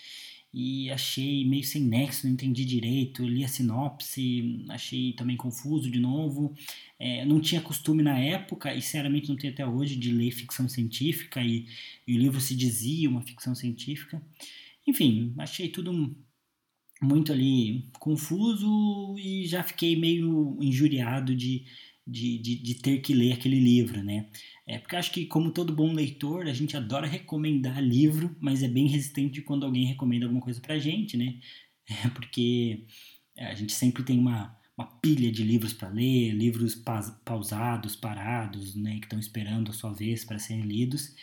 [0.54, 3.26] e achei meio sem nexo, não entendi direito.
[3.26, 6.54] li a sinopse, achei também confuso de novo.
[6.96, 10.68] É, não tinha costume na época, e sinceramente não tenho até hoje, de ler ficção
[10.68, 11.66] científica, e,
[12.06, 14.22] e o livro se dizia uma ficção científica.
[14.86, 16.14] Enfim, achei tudo
[17.02, 21.64] muito ali confuso e já fiquei meio injuriado de,
[22.06, 24.26] de, de, de, ter que ler aquele livro, né?
[24.66, 28.68] É porque acho que, como todo bom leitor, a gente adora recomendar livro, mas é
[28.68, 31.38] bem resistente quando alguém recomenda alguma coisa pra gente, né?
[32.04, 32.86] É porque
[33.36, 36.74] a gente sempre tem uma, uma pilha de livros para ler, livros
[37.24, 38.98] pausados, parados, né?
[39.00, 41.14] Que estão esperando a sua vez para serem lidos.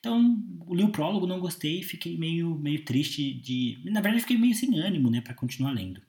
[0.00, 3.78] Então, li o prólogo, não gostei, fiquei meio, meio triste de.
[3.84, 6.00] Na verdade, fiquei meio sem ânimo, né, para continuar lendo.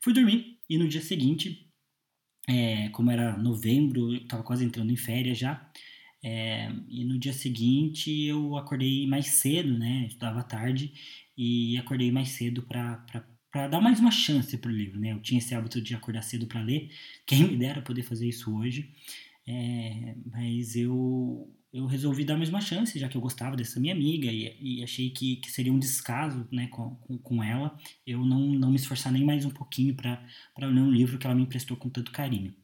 [0.00, 1.66] Fui dormir e no dia seguinte
[2.48, 5.70] é, como era novembro, eu estava quase entrando em férias já.
[6.24, 10.06] É, e no dia seguinte eu acordei mais cedo, né?
[10.06, 10.92] Estudava tarde
[11.36, 15.12] e acordei mais cedo para dar mais uma chance para o livro, né?
[15.12, 16.90] Eu tinha esse hábito de acordar cedo para ler,
[17.26, 18.90] quem me dera poder fazer isso hoje.
[19.46, 23.94] É, mas eu eu resolvi dar mais uma chance, já que eu gostava dessa minha
[23.94, 27.74] amiga e, e achei que, que, seria um descaso né, com, com, com, ela
[28.06, 30.22] eu não, não me esforçar nem mais um pouquinho para
[30.58, 32.54] ler um livro que ela me emprestou com tanto carinho.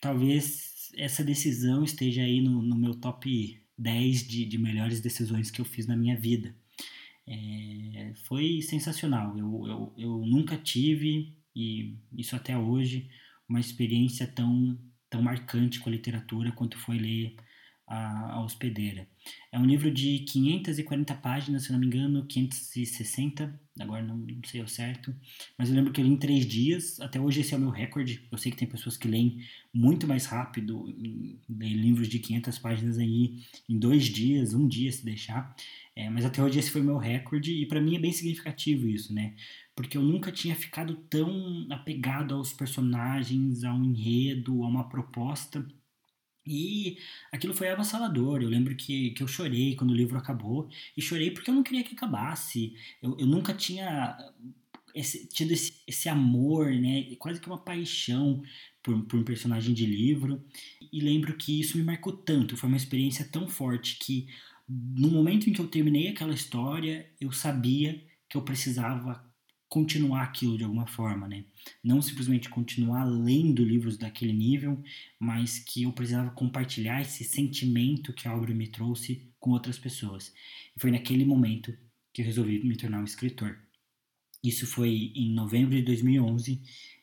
[0.00, 5.60] Talvez essa decisão esteja aí no, no meu top 10 de, de melhores decisões que
[5.60, 6.54] eu fiz na minha vida.
[7.26, 9.36] É, foi sensacional.
[9.38, 13.08] Eu, eu, eu nunca tive, e isso até hoje,
[13.48, 17.36] uma experiência tão, tão marcante com a literatura quanto foi ler
[17.86, 19.08] a, a hospedeira.
[19.52, 24.68] É um livro de 540 páginas, se não me engano, 560, agora não, sei ao
[24.68, 25.14] certo,
[25.58, 27.70] mas eu lembro que eu li em três dias, até hoje esse é o meu
[27.70, 30.84] recorde, eu sei que tem pessoas que leem muito mais rápido,
[31.48, 35.54] leem livros de 500 páginas aí em dois dias, um dia se deixar,
[35.96, 38.86] é, mas até hoje esse foi o meu recorde e para mim é bem significativo
[38.86, 39.34] isso, né?
[39.74, 45.66] Porque eu nunca tinha ficado tão apegado aos personagens, a um enredo, a uma proposta
[46.50, 46.98] e
[47.32, 48.42] aquilo foi avassalador.
[48.42, 50.68] Eu lembro que, que eu chorei quando o livro acabou.
[50.96, 52.74] E chorei porque eu não queria que acabasse.
[53.00, 54.16] Eu, eu nunca tinha
[54.94, 57.14] esse, tido esse, esse amor, né?
[57.18, 58.42] Quase que uma paixão
[58.82, 60.42] por, por um personagem de livro.
[60.92, 62.56] E lembro que isso me marcou tanto.
[62.56, 64.26] Foi uma experiência tão forte que
[64.68, 69.29] no momento em que eu terminei aquela história, eu sabia que eu precisava
[69.70, 71.44] continuar aquilo de alguma forma, né?
[71.82, 74.82] Não simplesmente continuar lendo livros daquele nível,
[75.18, 80.34] mas que eu precisava compartilhar esse sentimento que a obra me trouxe com outras pessoas.
[80.76, 81.72] E foi naquele momento
[82.12, 83.56] que eu resolvi me tornar um escritor.
[84.42, 86.60] Isso foi em novembro de 2011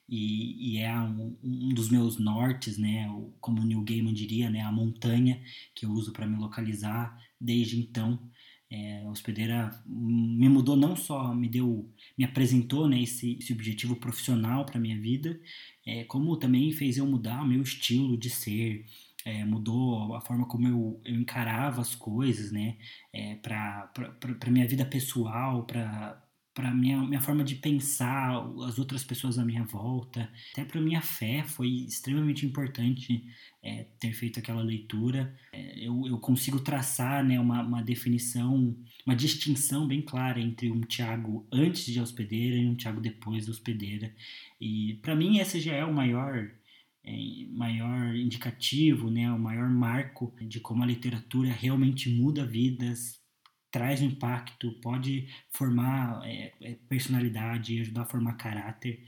[0.10, 3.08] e, e é um, um, dos meus nortes, né?
[3.40, 4.62] Como Neil Gaiman diria, né?
[4.62, 5.42] A montanha
[5.74, 8.20] que eu uso para me localizar desde então.
[8.70, 13.96] É, a hospedeira me mudou não só me deu me apresentou né, esse, esse objetivo
[13.96, 15.40] profissional para minha vida
[15.86, 18.86] é, como também fez eu mudar o meu estilo de ser.
[19.26, 22.78] É, mudou a forma como eu, eu encarava as coisas né
[23.12, 23.92] é, para
[24.50, 26.22] minha vida pessoal para
[26.58, 30.28] para minha minha forma de pensar as outras pessoas à minha volta.
[30.52, 33.24] Até para minha fé foi extremamente importante
[33.62, 35.38] é, ter feito aquela leitura.
[35.54, 40.82] É, eu, eu consigo traçar né uma, uma definição uma distinção bem clara entre um
[40.82, 44.12] Tiago antes de hospedeira e um Tiago depois da hospedeira.
[44.60, 46.50] E para mim esse já é o maior
[47.04, 47.12] é,
[47.52, 53.22] maior indicativo, né, o maior marco de como a literatura realmente muda vidas,
[53.78, 59.04] traz impacto, pode formar é, é, personalidade, ajudar a formar caráter.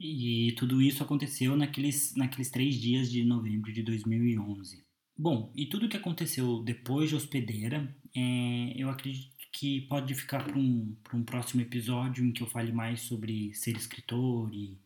[0.00, 4.82] E tudo isso aconteceu naqueles, naqueles três dias de novembro de 2011.
[5.14, 10.58] Bom, e tudo que aconteceu depois de Hospedeira, é, eu acredito que pode ficar para
[10.58, 14.78] um, um próximo episódio em que eu fale mais sobre ser escritor e,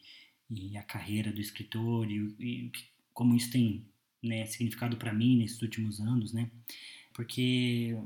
[0.50, 2.72] e a carreira do escritor e, e
[3.12, 3.86] como isso tem
[4.20, 6.50] né, significado para mim nesses últimos anos, né?
[7.12, 7.96] Porque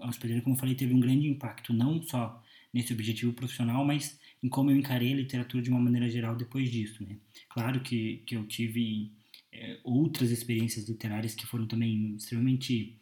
[0.00, 2.42] a hospedeira, como eu falei, teve um grande impacto, não só
[2.72, 6.70] nesse objetivo profissional, mas em como eu encarei a literatura de uma maneira geral depois
[6.70, 7.02] disso.
[7.02, 7.16] Né?
[7.48, 9.12] Claro que, que eu tive
[9.52, 12.96] é, outras experiências literárias que foram também extremamente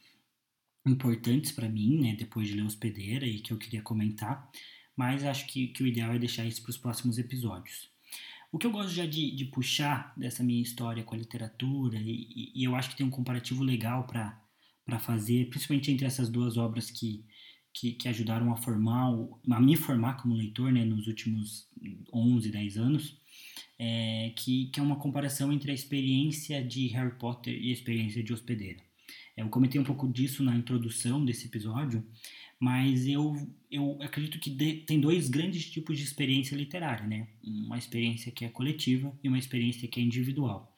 [0.86, 4.50] importantes para mim, né, depois de ler Hospedeira e que eu queria comentar,
[4.96, 7.90] mas acho que, que o ideal é deixar isso para os próximos episódios.
[8.50, 12.50] O que eu gosto já de, de puxar dessa minha história com a literatura, e,
[12.54, 14.40] e eu acho que tem um comparativo legal para
[14.88, 17.22] para fazer, principalmente entre essas duas obras que,
[17.74, 19.12] que, que, ajudaram a formar,
[19.50, 21.68] a me formar como leitor né, nos últimos
[22.10, 23.20] 11, 10 anos,
[23.78, 28.22] é, que, que é uma comparação entre a experiência de Harry Potter e a experiência
[28.22, 28.82] de Hospedeira.
[29.36, 32.02] Eu comentei um pouco disso na introdução desse episódio,
[32.58, 33.36] mas eu,
[33.70, 37.28] eu acredito que de, tem dois grandes tipos de experiência literária, né?
[37.44, 40.74] Uma experiência que é coletiva e uma experiência que é individual.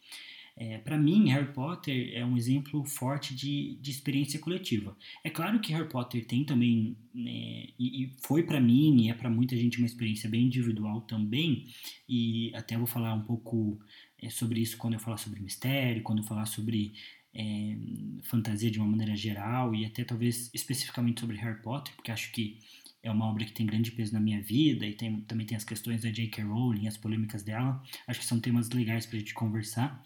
[0.60, 4.94] É, para mim, Harry Potter é um exemplo forte de, de experiência coletiva.
[5.24, 9.14] É claro que Harry Potter tem também, né, e, e, foi para mim e é
[9.14, 11.66] para muita gente uma experiência bem individual também,
[12.06, 13.80] e até vou falar um pouco
[14.20, 16.92] é, sobre isso quando eu falar sobre mistério, quando eu falar sobre
[17.34, 17.78] é,
[18.24, 22.58] fantasia de uma maneira geral e até talvez especificamente sobre Harry Potter, porque acho que
[23.02, 25.64] é uma obra que tem grande peso na minha vida e tem, também tem as
[25.64, 26.44] questões da J.K.
[26.44, 27.82] Rowling, as polêmicas dela.
[28.06, 30.04] Acho que são temas legais para a gente conversar.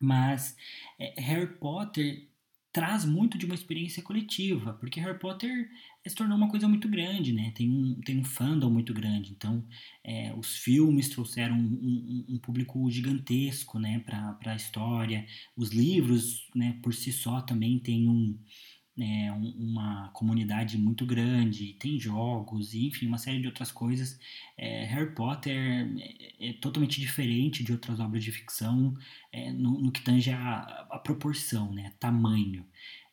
[0.00, 0.56] Mas
[0.98, 2.28] é, Harry Potter
[2.76, 5.70] traz muito de uma experiência coletiva, porque Harry Potter
[6.06, 7.50] se tornou uma coisa muito grande, né?
[7.54, 9.32] Tem um, tem um fandom muito grande.
[9.32, 9.66] Então,
[10.04, 15.26] é, os filmes trouxeram um, um, um público gigantesco, né, para a história.
[15.56, 18.38] Os livros, né, por si só também tem um,
[18.98, 24.18] é, uma comunidade muito grande, tem jogos, e, enfim, uma série de outras coisas.
[24.56, 28.96] É, Harry Potter é, é, totalmente diferente de outras obras de ficção
[29.30, 32.64] é, no, no, que tange a, a proporção, né, tamanho.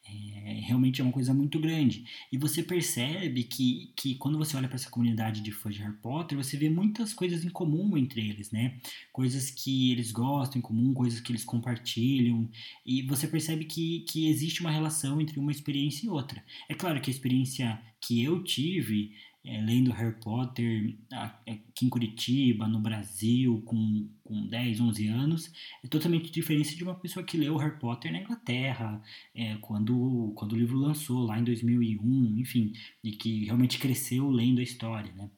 [0.05, 2.05] É, realmente é uma coisa muito grande.
[2.31, 5.95] E você percebe que, que quando você olha para essa comunidade de fãs de Harry
[5.95, 8.77] Potter, você vê muitas coisas em comum entre eles, né?
[9.11, 12.49] Coisas que eles gostam em comum, coisas que eles compartilham.
[12.85, 16.43] E você percebe que, que existe uma relação entre uma experiência e outra.
[16.67, 19.13] É claro que a experiência que eu tive
[19.45, 25.51] é, lendo Harry Potter aqui em Curitiba, no Brasil, com, com 10, 11 anos,
[25.83, 29.01] é totalmente diferente de uma pessoa que leu Harry Potter na Inglaterra,
[29.35, 34.59] é, quando, quando o livro lançou, lá em 2001, enfim, e que realmente cresceu lendo
[34.59, 35.29] a história, né?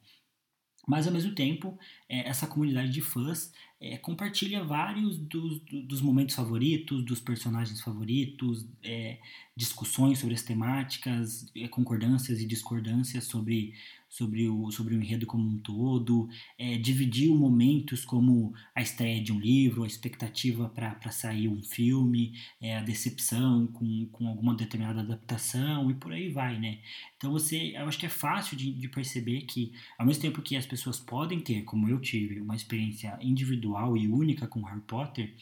[0.86, 1.76] Mas, ao mesmo tempo,
[2.08, 8.64] é, essa comunidade de fãs é, compartilha vários dos, dos, momentos favoritos, dos personagens favoritos,
[8.84, 9.18] é,
[9.56, 13.74] discussões sobre as temáticas, é, concordâncias e discordâncias sobre
[14.16, 16.26] sobre o, sobre o enredo como um todo,
[16.58, 22.32] é, dividiu momentos como a estreia de um livro, a expectativa para sair um filme,
[22.58, 26.78] é, a decepção com, com alguma determinada adaptação e por aí vai, né?
[27.18, 30.56] Então você, eu acho que é fácil de, de, perceber que, ao mesmo tempo que
[30.56, 35.34] as pessoas podem ter, como eu tive, uma experiência individual e única com Harry Potter,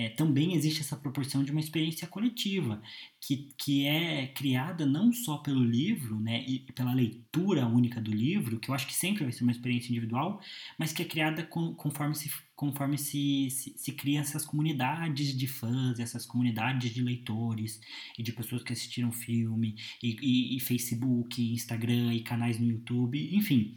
[0.00, 2.80] é, também existe essa proporção de uma experiência coletiva,
[3.20, 8.58] que, que é criada não só pelo livro, né, e pela leitura única do livro,
[8.58, 10.40] que eu acho que sempre vai ser uma experiência individual,
[10.78, 15.46] mas que é criada com, conforme se conforme se, se, se cria essas comunidades de
[15.46, 17.80] fãs, essas comunidades de leitores
[18.18, 23.34] e de pessoas que assistiram filme, e, e, e Facebook, Instagram e canais no YouTube,
[23.34, 23.74] enfim.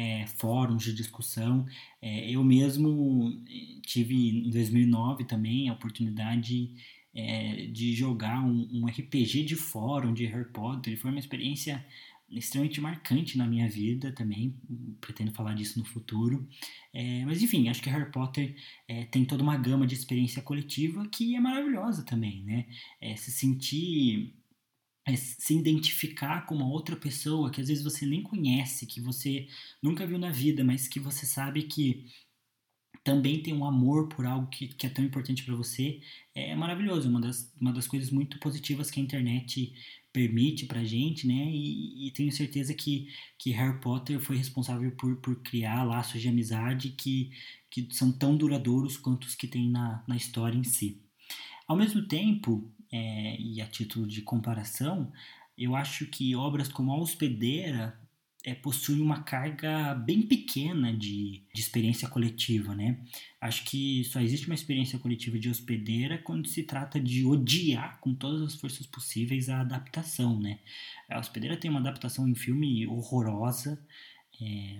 [0.00, 1.66] É, fóruns de discussão.
[2.00, 3.32] É, eu mesmo
[3.82, 6.70] tive em 2009 também a oportunidade
[7.12, 10.96] é, de jogar um, um, RPG de fórum de Harry Potter.
[10.96, 11.84] Foi uma experiência
[12.30, 14.54] extremamente marcante na minha vida também,
[15.00, 16.46] pretendo falar disso no futuro.
[16.92, 18.54] É, mas enfim, acho que Harry Potter
[18.86, 22.66] é, tem toda uma gama de experiência coletiva que é maravilhosa também, né?
[23.00, 24.34] É, se sentir,
[25.08, 29.48] é, se identificar com uma outra pessoa que às vezes você nem conhece, que você
[29.82, 32.04] nunca viu na vida, mas que você sabe que
[33.02, 36.00] também tem um amor por algo que, que é tão importante para você,
[36.34, 37.08] é maravilhoso.
[37.08, 39.72] Uma das, uma das coisas muito positivas que a internet
[40.12, 41.50] permite pra gente, né?
[41.50, 46.28] E, e, tenho certeza que, que Harry Potter foi responsável por, por criar laços de
[46.28, 47.30] amizade que,
[47.70, 51.00] que são tão duradouros quanto os que tem na, na história em si.
[51.66, 55.12] Ao mesmo tempo, é, e a título de comparação,
[55.56, 57.98] eu acho que obras como A Hospedeira
[58.44, 62.98] é, possui uma carga bem pequena de, de experiência coletiva, né?
[63.40, 68.14] Acho que só existe uma experiência coletiva de hospedeira quando se trata de odiar com
[68.14, 70.60] todas as forças possíveis a adaptação, né?
[71.10, 73.84] A hospedeira tem uma adaptação em filme horrorosa,
[74.40, 74.78] é,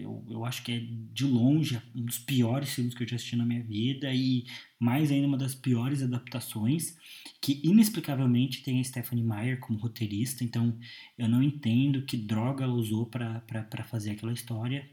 [0.00, 0.80] eu, eu acho que é
[1.12, 4.46] de longe um dos piores filmes que eu já assisti na minha vida e
[4.80, 6.96] mais ainda uma das piores adaptações
[7.40, 10.78] que inexplicavelmente tem a Stephanie Meyer como roteirista, então
[11.18, 14.88] eu não entendo que droga ela usou para fazer aquela história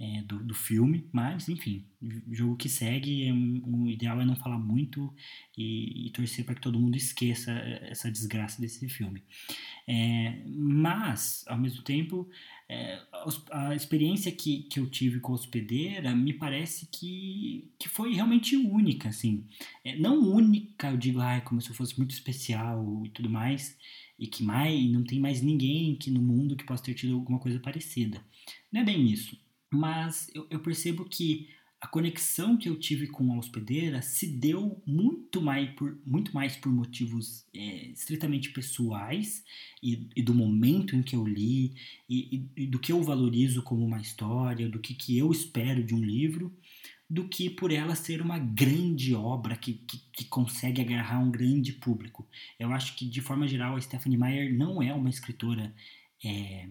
[0.00, 1.84] é, do, do filme, mas enfim,
[2.30, 5.12] jogo que segue, é, o ideal é não falar muito
[5.58, 9.22] e, e torcer para que todo mundo esqueça essa desgraça desse filme.
[9.86, 12.30] É, mas, ao mesmo tempo,
[12.72, 13.02] é,
[13.50, 18.56] a experiência que, que eu tive com a hospedeira me parece que, que foi realmente
[18.56, 19.44] única, assim.
[19.84, 23.76] É, não única, eu digo, ah, como se fosse muito especial e tudo mais,
[24.18, 27.40] e que mais não tem mais ninguém que no mundo que possa ter tido alguma
[27.40, 28.24] coisa parecida.
[28.72, 29.36] Não é bem isso
[29.70, 31.48] mas eu, eu percebo que
[31.80, 36.54] a conexão que eu tive com a hospedeira se deu muito mais por, muito mais
[36.54, 39.42] por motivos é, estritamente pessoais
[39.82, 41.72] e, e, do momento em que eu li
[42.06, 45.94] e, e, do que eu valorizo como uma história, do que, que eu espero de
[45.94, 46.54] um livro,
[47.08, 51.72] do que por ela ser uma grande obra que, que, que consegue agarrar um grande
[51.72, 52.28] público.
[52.58, 55.74] Eu acho que, de forma geral, a Stephanie Meyer não é uma escritora.
[56.22, 56.68] É,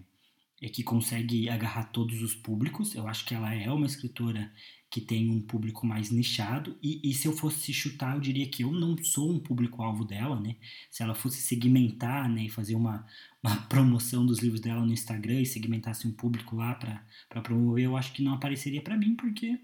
[0.61, 2.93] é que consegue agarrar todos os públicos.
[2.93, 4.51] Eu acho que ela é uma escritora
[4.89, 6.77] que tem um público mais nichado.
[6.81, 10.39] E, e se eu fosse chutar, eu diria que eu não sou um público-alvo dela,
[10.39, 10.55] né?
[10.89, 13.05] Se ela fosse segmentar né, e fazer uma,
[13.43, 17.95] uma promoção dos livros dela no Instagram e segmentasse um público lá para promover, eu
[17.95, 19.59] acho que não apareceria para mim, porque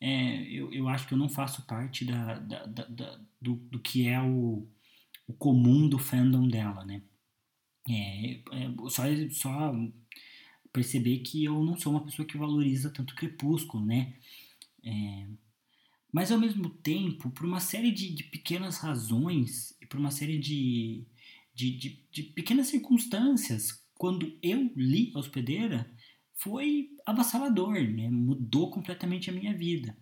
[0.00, 3.78] é, eu, eu acho que eu não faço parte da, da, da, da do, do
[3.78, 4.66] que é o,
[5.26, 7.02] o comum do fandom dela, né?
[7.88, 9.74] É, é, só, só
[10.72, 14.14] perceber que eu não sou uma pessoa que valoriza tanto Crepúsculo, né?
[14.84, 15.26] É,
[16.12, 20.38] mas ao mesmo tempo, por uma série de, de pequenas razões e por uma série
[20.38, 21.06] de,
[21.54, 25.90] de, de, de pequenas circunstâncias, quando eu li A Hospedeira,
[26.34, 28.08] foi avassalador, né?
[28.08, 29.96] mudou completamente a minha vida.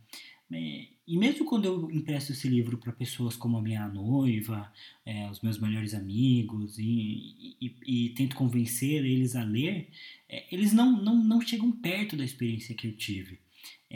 [0.53, 4.73] É, e mesmo quando eu empresto esse livro para pessoas como a minha noiva,
[5.05, 9.91] é, os meus melhores amigos, e, e, e, tento convencer eles a ler,
[10.29, 13.41] é, eles não, não, não chegam perto da experiência que eu tive.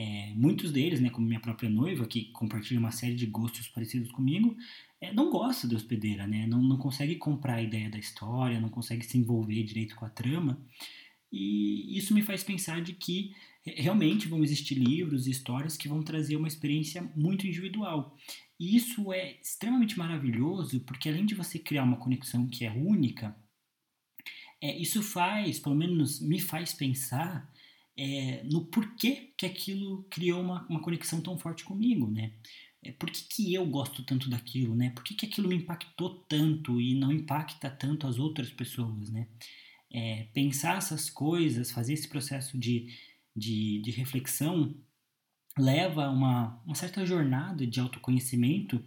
[0.02, 4.10] É, muitos deles, né, como minha própria noiva, que compartilha uma série de gostos parecidos
[4.10, 4.56] comigo,
[4.98, 8.70] é, não gosta de hospedeira, né, não, não consegue comprar a ideia da história, não
[8.70, 10.58] consegue se envolver direito com a trama.
[11.30, 16.02] E isso me faz pensar de que realmente vão existir livros e histórias que vão
[16.02, 18.16] trazer uma experiência muito individual.
[18.58, 23.36] E isso é extremamente maravilhoso, porque além de você criar uma conexão que é única,
[24.62, 27.52] é, isso faz, pelo menos me faz pensar
[28.00, 32.32] é, no porquê que aquilo criou uma, uma conexão tão forte comigo, né?
[32.82, 34.90] É, por que, que eu gosto tanto daquilo, né?
[34.90, 39.28] Por que, que aquilo me impactou tanto e não impacta tanto as outras pessoas, né?
[39.92, 42.88] É, pensar essas coisas, fazer esse processo de
[43.34, 44.74] de, de reflexão
[45.58, 48.82] leva a uma, uma certa jornada de autoconhecimento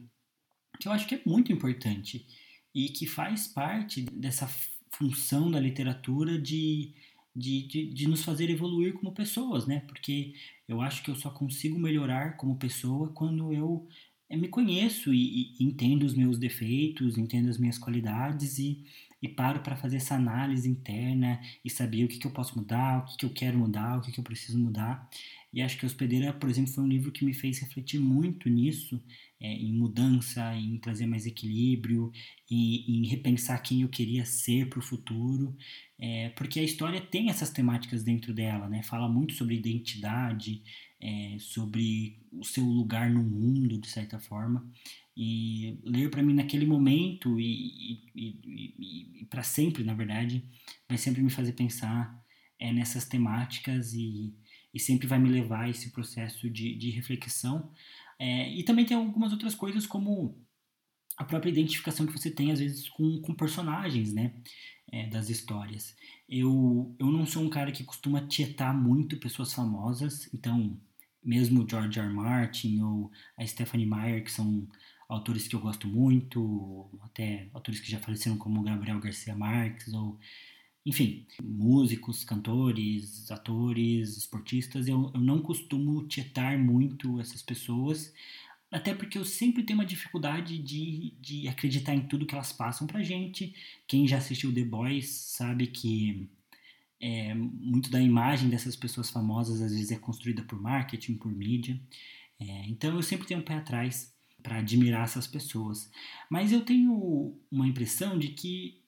[0.80, 2.26] que eu acho que é muito importante
[2.74, 4.48] e que faz parte dessa
[4.92, 6.94] função da literatura de,
[7.36, 9.82] de, de, de, nos fazer evoluir como pessoas, né?
[9.88, 10.34] Porque
[10.68, 13.88] eu acho que eu só consigo melhorar como pessoa quando eu,
[14.30, 18.84] eu me conheço e, e, entendo os meus defeitos, entendo as minhas qualidades e,
[19.22, 23.00] e paro para fazer essa análise interna e saber o que, que eu posso mudar,
[23.00, 25.10] o que, que eu quero mudar, o que, que eu preciso mudar.
[25.54, 28.50] E acho que a Hospedeira, por exemplo, foi um livro que me fez refletir muito
[28.50, 29.00] nisso,
[29.40, 32.12] é, em mudança, em trazer mais equilíbrio,
[32.50, 35.56] em, em repensar quem eu queria ser para o futuro,
[36.00, 38.82] é, porque a história tem essas temáticas dentro dela, né?
[38.82, 40.64] Fala muito sobre identidade,
[41.00, 44.68] é, sobre o seu lugar no mundo, de certa forma.
[45.16, 50.44] E ler para mim naquele momento e, e, e, para sempre, na verdade,
[50.90, 52.20] vai sempre me fazer pensar
[52.58, 54.34] é, nessas temáticas e,
[54.74, 57.72] e sempre vai me levar a esse processo de, de reflexão.
[58.18, 60.38] É, e também tem algumas outras coisas, como
[61.18, 64.34] a própria identificação que você tem, às vezes, com, com personagens, né?
[64.92, 65.96] É, das histórias.
[66.30, 70.80] Eu, eu não sou um cara que costuma tietar muito pessoas famosas, então,
[71.24, 72.14] mesmo George R.
[72.14, 74.68] Martin ou a Stephanie Meyer, que são
[75.10, 80.20] autores que eu gosto muito, até autores que já faleceram como Gabriel Garcia Marques ou
[80.86, 88.14] enfim, músicos, cantores, atores, esportistas, eu, eu não costumo tietar muito essas pessoas,
[88.70, 92.88] até porque eu sempre tenho uma dificuldade de, de acreditar em tudo que elas passam
[92.88, 93.56] pra gente.
[93.88, 96.28] Quem já assistiu The Boys sabe que
[97.00, 101.80] é, muito da imagem dessas pessoas famosas às vezes é construída por marketing, por mídia.
[102.40, 104.12] É, então eu sempre tenho um pé atrás
[104.42, 105.90] para admirar essas pessoas.
[106.30, 108.83] Mas eu tenho uma impressão de que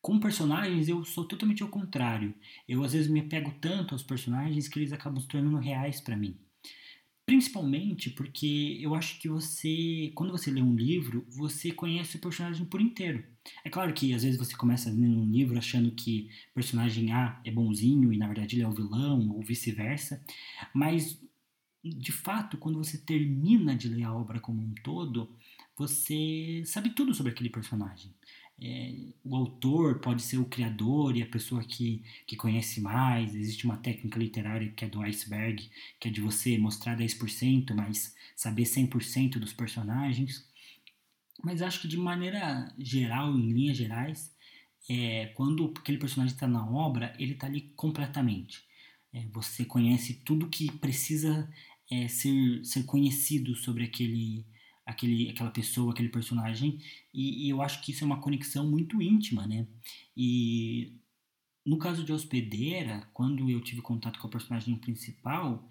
[0.00, 2.34] com personagens eu sou totalmente ao contrário.
[2.68, 6.16] Eu às vezes me apego tanto aos personagens que eles acabam se tornando reais para
[6.16, 6.36] mim.
[7.26, 12.64] Principalmente porque eu acho que você, quando você lê um livro, você conhece o personagem
[12.64, 13.22] por inteiro.
[13.62, 17.50] É claro que às vezes você começa lendo um livro achando que personagem A é
[17.50, 20.24] bonzinho e na verdade ele é o vilão, ou vice-versa,
[20.72, 21.20] mas
[21.84, 25.30] de fato, quando você termina de ler a obra como um todo,
[25.76, 28.12] você sabe tudo sobre aquele personagem.
[28.60, 28.92] É,
[29.24, 33.34] o autor pode ser o criador e a pessoa que, que conhece mais.
[33.34, 38.14] Existe uma técnica literária que é do iceberg, que é de você mostrar 10%, mas
[38.34, 40.46] saber 100% dos personagens.
[41.42, 44.34] Mas acho que de maneira geral, em linhas gerais,
[44.88, 48.64] é, quando aquele personagem está na obra, ele está ali completamente.
[49.12, 51.48] É, você conhece tudo que precisa
[51.90, 54.44] é, ser, ser conhecido sobre aquele
[54.88, 56.80] aquele, aquela pessoa, aquele personagem,
[57.12, 59.66] e, e, eu acho que isso é uma conexão muito íntima, né?
[60.16, 60.94] E
[61.64, 65.68] no caso de Hospedeira, quando eu tive contato com a personagem principal,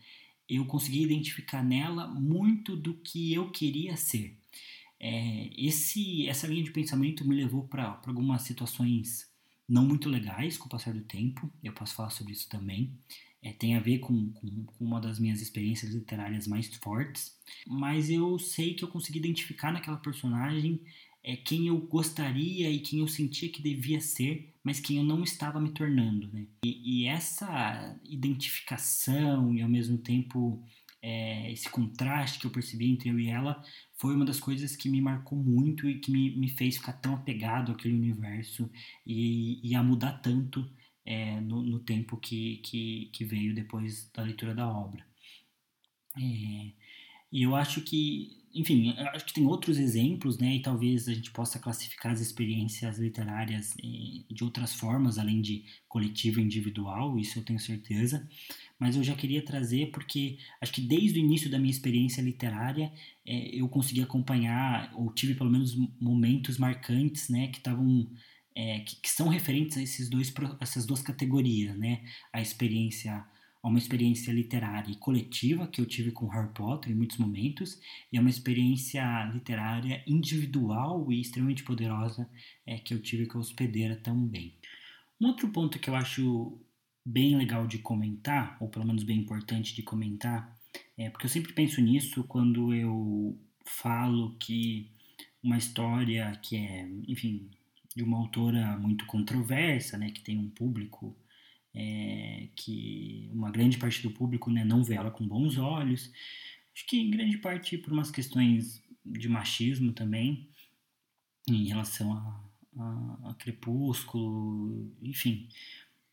[0.47, 4.38] eu consegui identificar nela muito do que eu queria ser.
[4.99, 9.28] É, esse, essa linha de pensamento me levou para algumas situações
[9.68, 12.93] não muito legais com o passar do tempo, eu posso falar sobre isso também
[13.47, 17.33] é, tem a ver com, com, com, uma das minhas experiências literárias mais fortes,
[17.65, 20.81] mas eu sei que eu consegui identificar naquela personagem
[21.23, 25.23] é, quem eu gostaria e quem eu sentia que devia ser, mas quem eu não
[25.23, 26.29] estava me tornando.
[26.33, 26.45] Né?
[26.65, 30.61] E, e essa identificação e ao mesmo tempo
[31.01, 33.63] é, esse contraste que eu percebi entre eu e ela
[33.95, 37.13] foi uma das coisas que me marcou muito e que me, me fez ficar tão
[37.13, 38.69] apegado àquele universo
[39.05, 40.69] e, e a mudar tanto
[41.07, 45.05] é, no, no, tempo que, que, que, veio depois da leitura da obra.
[46.17, 46.73] É,
[47.31, 50.55] e eu acho que, enfim, acho que tem outros exemplos, né?
[50.55, 55.63] E talvez a gente possa classificar as experiências literárias é, de outras formas, além de
[55.87, 58.27] coletivo e individual, isso eu tenho certeza.
[58.77, 62.91] Mas eu já queria trazer porque acho que desde o início da minha experiência literária
[63.25, 67.47] é, eu consegui acompanhar, ou tive pelo menos momentos marcantes, né?
[67.47, 68.09] Que estavam
[68.57, 72.03] é, que, que, são referentes a esses dois, essas duas categorias, né?
[72.33, 73.23] A experiência,
[73.61, 77.79] uma experiência literária e coletiva que eu tive com Harry Potter em muitos momentos
[78.11, 82.27] e uma experiência literária individual e extremamente poderosa
[82.65, 84.55] é, que eu tive com a Hospedeira também.
[85.21, 86.57] Um outro ponto que eu acho
[87.05, 90.57] bem legal de comentar, ou pelo menos bem importante de comentar,
[90.97, 94.89] é porque eu sempre penso nisso quando eu falo que
[95.43, 97.51] uma história que é, enfim,
[97.97, 101.17] de uma autora muito controversa, né, que tem um público
[101.73, 106.11] é, que uma grande parte do público né, não vê ela com bons olhos.
[106.75, 110.47] Acho que em grande parte por umas questões de machismo também,
[111.49, 115.49] em relação a, a, a Crepúsculo, enfim.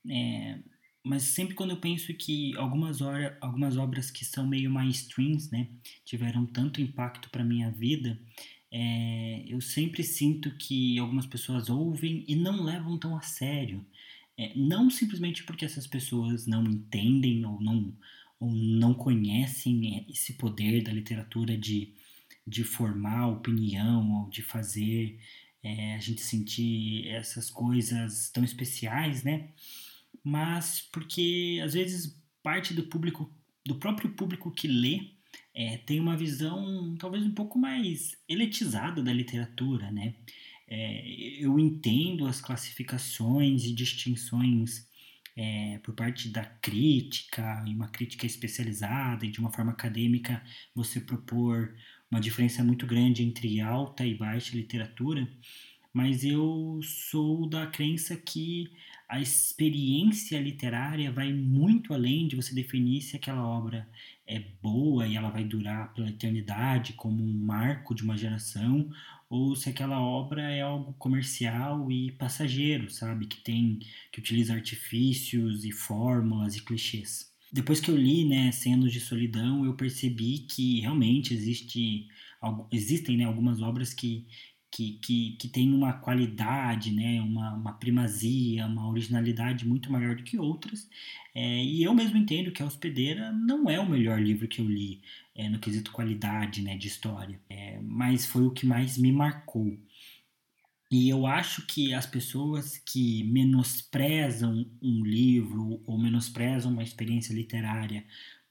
[0.09, 0.61] É,
[1.03, 5.69] mas sempre quando eu penso que algumas, hora, algumas obras que são meio mainstreams, né,
[6.03, 8.19] tiveram tanto impacto para minha vida,
[8.77, 13.87] é, eu sempre sinto que algumas pessoas ouvem e não levam tão a sério.
[14.37, 17.97] É, não simplesmente porque essas pessoas não entendem ou não,
[18.41, 21.93] ou não conhecem é, esse poder da literatura de,
[22.45, 25.21] de formar opinião ou de fazer
[25.63, 29.51] é, a gente sentir essas coisas tão especiais, né?
[30.25, 33.33] Mas porque às vezes parte do público,
[33.65, 35.14] do próprio público que lê,
[35.55, 40.15] é, tem uma visão talvez um pouco mais elitizada da literatura, né?
[40.67, 41.07] É,
[41.39, 44.89] eu entendo as classificações e distinções
[45.37, 50.43] é, por parte da crítica, e uma crítica especializada e de uma forma acadêmica
[50.75, 51.75] você propor
[52.11, 55.29] uma diferença muito grande entre alta e baixa literatura,
[55.95, 58.73] mas eu sou da crença que
[59.09, 63.89] a experiência literária vai muito além de você definir se aquela obra
[64.27, 68.91] é boa e ela vai durar pela eternidade como um marco de uma geração
[69.31, 73.79] ou se aquela obra é algo comercial e passageiro, sabe, que tem
[74.11, 77.33] que utiliza artifícios e fórmulas e clichês.
[77.53, 82.09] Depois que eu li, né, Cenos de Solidão, eu percebi que realmente existe
[82.71, 84.27] existem né, algumas obras que
[84.75, 90.25] que, que, que tem uma qualidade, né, uma, uma primazia, uma originalidade muito maior do
[90.25, 90.91] que outras.
[91.33, 94.69] É, e eu mesmo entendo que A Hospedeira não é o melhor livro que eu
[94.69, 95.01] li
[95.33, 99.79] é, no quesito qualidade né, de história, é, mas foi o que mais me marcou.
[100.91, 108.05] E eu acho que as pessoas que menosprezam um livro ou menosprezam uma experiência literária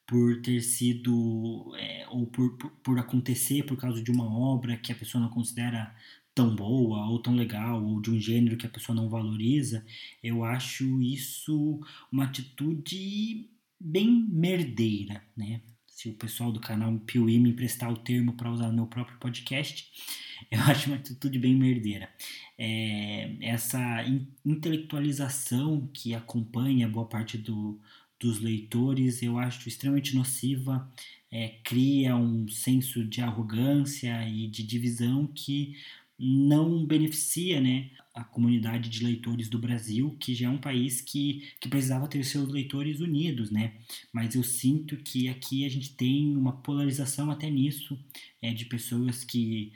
[0.05, 4.91] por ter sido é, ou por, por, por, acontecer por causa de uma obra que
[4.91, 5.95] a pessoa não considera
[6.35, 9.85] tão boa ou tão legal ou de um gênero que a pessoa não valoriza,
[10.21, 11.79] eu acho isso
[12.11, 13.49] uma atitude
[13.79, 15.61] bem merdeira, né?
[15.87, 19.17] Se o pessoal do canal Piuí me emprestar o termo para usar no meu próprio
[19.19, 19.89] podcast,
[20.51, 22.09] eu acho uma atitude bem merdeira.
[22.57, 24.03] É, essa
[24.43, 27.79] intelectualização que acompanha boa parte do,
[28.23, 30.89] dos leitores, eu acho extremamente nociva,
[31.29, 35.75] é, cria um senso de arrogância e de divisão que
[36.17, 41.51] não beneficia né, a comunidade de leitores do Brasil, que já é um país que,
[41.59, 43.73] que precisava ter seus leitores unidos, né?
[44.13, 47.99] Mas eu sinto que aqui a gente tem uma polarização até nisso,
[48.41, 49.73] é, de pessoas que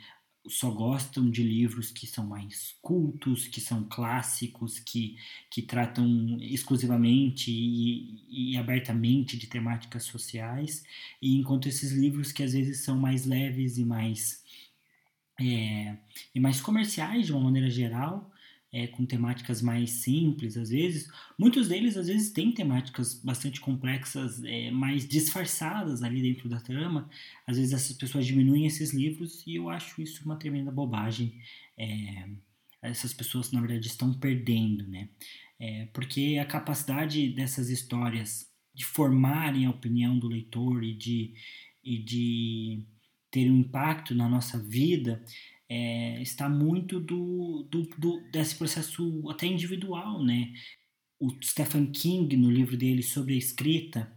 [0.48, 5.16] só gostam de livros que são mais cultos, que são clássicos, que,
[5.50, 10.84] que tratam exclusivamente e, e, abertamente de temáticas sociais,
[11.20, 14.42] e enquanto esses livros que às vezes são mais leves e mais,
[15.40, 15.96] é,
[16.34, 18.30] e mais comerciais de uma maneira geral,
[18.72, 21.10] é, com temáticas mais simples, às vezes.
[21.38, 27.08] Muitos deles, às vezes, têm temáticas bastante complexas, é, mais disfarçadas ali dentro da trama.
[27.46, 31.34] Às vezes, essas pessoas diminuem esses livros e eu acho isso uma tremenda bobagem.
[31.76, 32.28] É,
[32.82, 35.08] essas pessoas, na verdade, estão perdendo, né?
[35.58, 41.34] É, porque a capacidade dessas histórias de formarem a opinião do leitor e de,
[41.82, 42.84] e de
[43.30, 45.24] ter um impacto na nossa vida
[45.68, 50.52] é, está muito do, do, do, desse processo até individual, né?
[51.20, 54.10] O Stephen King, no livro dele sobre a escrita,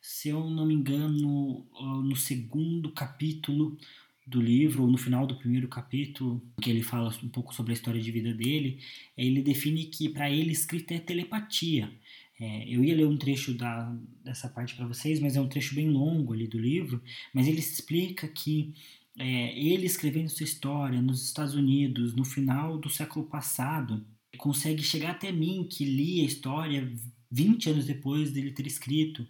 [0.00, 1.66] se eu não me engano,
[2.04, 3.78] no segundo capítulo
[4.26, 7.74] do livro, ou no final do primeiro capítulo, que ele fala um pouco sobre a
[7.74, 8.80] história de vida dele,
[9.16, 11.90] ele define que para ele escrita é telepatia.
[12.38, 15.74] É, eu ia ler um trecho da, dessa parte para vocês, mas é um trecho
[15.74, 17.00] bem longo ali do livro,
[17.32, 18.74] mas ele explica que
[19.18, 24.04] é, ele escrevendo sua história nos Estados Unidos no final do século passado,
[24.38, 26.90] consegue chegar até mim, que li a história
[27.30, 29.26] 20 anos depois dele ter escrito,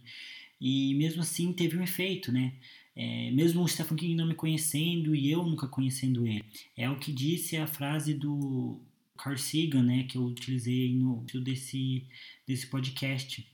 [0.60, 2.54] e mesmo assim teve um efeito, né?
[2.94, 6.44] É, mesmo o Stephen King não me conhecendo e eu nunca conhecendo ele.
[6.76, 8.80] É o que disse a frase do
[9.16, 12.06] Carl Sagan, né, que eu utilizei no desse,
[12.46, 13.46] desse podcast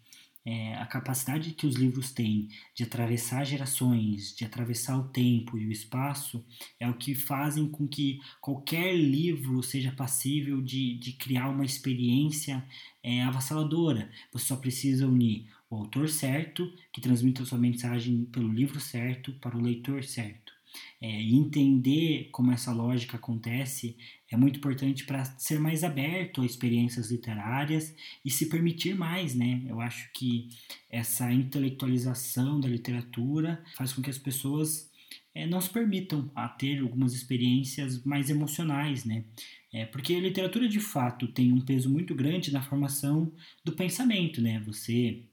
[0.50, 5.66] é, a capacidade que os livros têm de atravessar gerações, de atravessar o tempo e
[5.66, 6.42] o espaço,
[6.80, 12.64] é o que fazem com que qualquer livro seja passível de, de criar uma experiência
[13.02, 14.10] é, avassaladora.
[14.32, 19.34] Você só precisa unir o autor certo, que transmite a sua mensagem pelo livro certo,
[19.34, 20.57] para o leitor certo.
[21.00, 23.96] É, entender como essa lógica acontece
[24.30, 27.94] é muito importante para ser mais aberto a experiências literárias
[28.24, 29.62] e se permitir mais, né?
[29.66, 30.48] Eu acho que
[30.90, 34.90] essa intelectualização da literatura faz com que as pessoas
[35.34, 39.24] é, não se permitam a ter algumas experiências mais emocionais, né?
[39.72, 43.32] É, porque a literatura de fato tem um peso muito grande na formação
[43.64, 44.60] do pensamento, né?
[44.66, 45.24] Você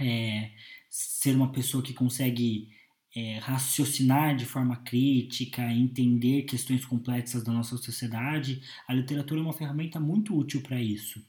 [0.00, 0.50] é,
[0.88, 2.68] ser uma pessoa que consegue
[3.16, 9.54] é, raciocinar de forma crítica, entender questões complexas da nossa sociedade, a literatura é uma
[9.54, 11.24] ferramenta muito útil para isso.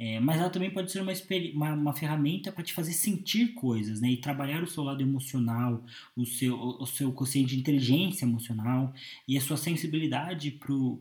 [0.00, 1.12] É, mas ela também pode ser uma,
[1.54, 4.10] uma, uma ferramenta para te fazer sentir coisas, né?
[4.10, 5.84] E trabalhar o seu lado emocional,
[6.16, 8.94] o seu, o seu consciente de inteligência emocional
[9.26, 10.52] e a sua sensibilidade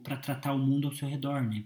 [0.01, 1.63] para tratar o mundo ao seu redor, né?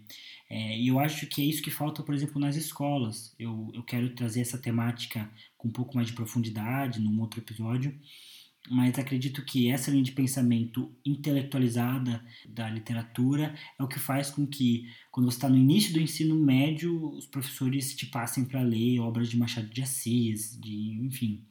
[0.49, 3.33] É, e eu acho que é isso que falta, por exemplo, nas escolas.
[3.39, 7.97] Eu, eu quero trazer essa temática com um pouco mais de profundidade num outro episódio
[8.69, 14.45] mas acredito que essa linha de pensamento intelectualizada da literatura é o que faz com
[14.45, 18.99] que, quando você está no início do ensino médio, os professores te passem para ler
[18.99, 21.43] obras de Machado de Assis, de, enfim,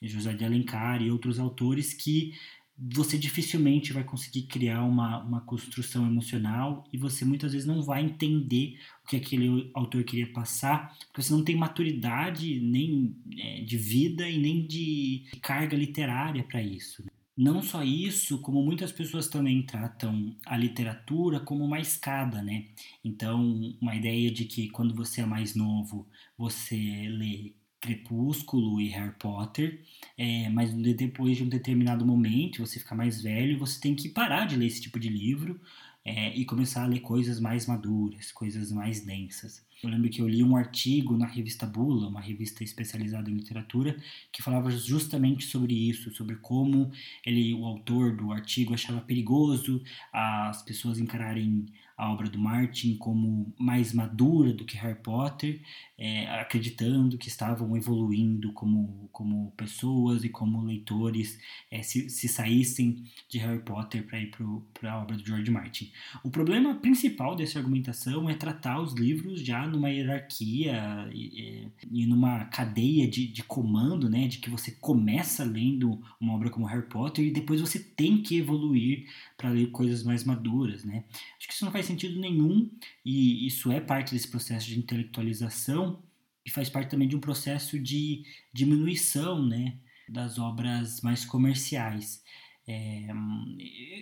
[0.00, 2.34] José de Alencar e outros autores que
[2.78, 8.02] você dificilmente vai conseguir criar uma, uma construção emocional e você muitas vezes não vai
[8.02, 13.76] entender o que aquele autor queria passar, porque você não tem maturidade nem é, de
[13.76, 17.04] vida e nem de carga literária para isso.
[17.36, 22.66] Não só isso, como muitas pessoas também tratam a literatura como uma escada, né?
[23.02, 26.06] Então, uma ideia de que quando você é mais novo,
[26.36, 26.76] você
[27.08, 29.80] lê Crepúsculo e Harry Potter,
[30.16, 34.46] é, mas depois de um determinado momento, você fica mais velho, você tem que parar
[34.46, 35.60] de ler esse tipo de livro
[36.04, 39.64] é, e começar a ler coisas mais maduras, coisas mais densas.
[39.82, 43.96] Eu lembro que eu li um artigo na revista Bula, uma revista especializada em literatura,
[44.30, 46.92] que falava justamente sobre isso, sobre como
[47.26, 51.66] ele, o autor do artigo achava perigoso as pessoas encararem
[52.02, 55.60] a obra do Martin como mais madura do que Harry Potter,
[55.96, 61.38] é, acreditando que estavam evoluindo como, como pessoas e como leitores
[61.70, 64.32] é, se, se saíssem de Harry Potter para ir
[64.74, 65.92] para a obra do George Martin.
[66.24, 72.46] O problema principal dessa argumentação é tratar os livros já numa hierarquia e, e numa
[72.46, 77.24] cadeia de, de comando, né, de que você começa lendo uma obra como Harry Potter
[77.24, 81.04] e depois você tem que evoluir para ler coisas mais maduras, né?
[81.38, 82.70] Acho que isso não faz sentido nenhum
[83.04, 86.02] e isso é parte desse processo de intelectualização
[86.44, 89.78] e faz parte também de um processo de diminuição, né,
[90.08, 92.22] das obras mais comerciais.
[92.66, 93.08] É,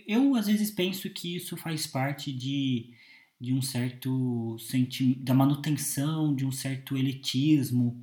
[0.07, 2.91] eu às vezes penso que isso faz parte de,
[3.41, 8.03] de um certo sentimento, da manutenção de um certo elitismo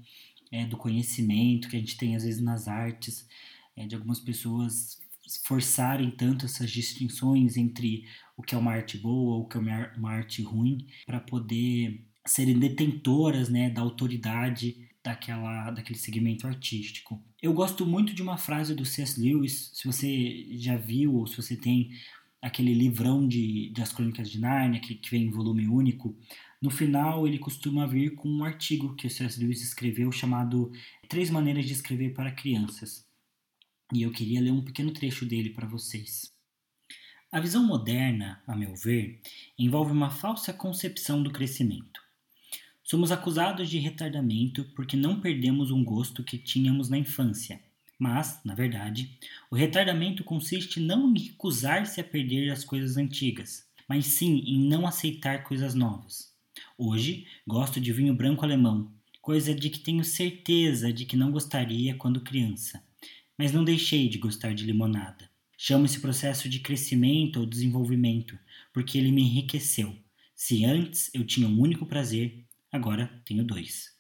[0.52, 3.28] é, do conhecimento que a gente tem às vezes nas artes,
[3.76, 5.00] é, de algumas pessoas
[5.44, 8.06] forçarem tanto essas distinções entre
[8.36, 9.62] o que é uma arte boa ou o que é
[9.98, 17.22] uma arte ruim, para poder serem detentoras né, da autoridade daquela, daquele segmento artístico.
[17.42, 19.20] Eu gosto muito de uma frase do C.S.
[19.20, 21.92] Lewis, se você já viu ou se você tem
[22.42, 26.16] aquele livrão de, de As Crônicas de Nárnia, que, que vem em volume único,
[26.62, 29.40] no final ele costuma vir com um artigo que o C.S.
[29.40, 30.72] Lewis escreveu chamado
[31.08, 33.07] Três Maneiras de Escrever para Crianças.
[33.94, 36.34] E eu queria ler um pequeno trecho dele para vocês.
[37.32, 39.22] A visão moderna, a meu ver,
[39.58, 42.02] envolve uma falsa concepção do crescimento.
[42.84, 47.62] Somos acusados de retardamento porque não perdemos um gosto que tínhamos na infância.
[48.00, 49.18] Mas, na verdade,
[49.50, 54.86] o retardamento consiste não em recusar-se a perder as coisas antigas, mas sim em não
[54.86, 56.34] aceitar coisas novas.
[56.78, 61.96] Hoje, gosto de vinho branco alemão, coisa de que tenho certeza de que não gostaria
[61.96, 62.87] quando criança.
[63.38, 65.30] Mas não deixei de gostar de limonada.
[65.58, 68.38] Chamo esse processo de crescimento ou desenvolvimento,
[68.74, 69.96] porque ele me enriqueceu.
[70.36, 73.96] Se antes eu tinha um único prazer, agora tenho dois.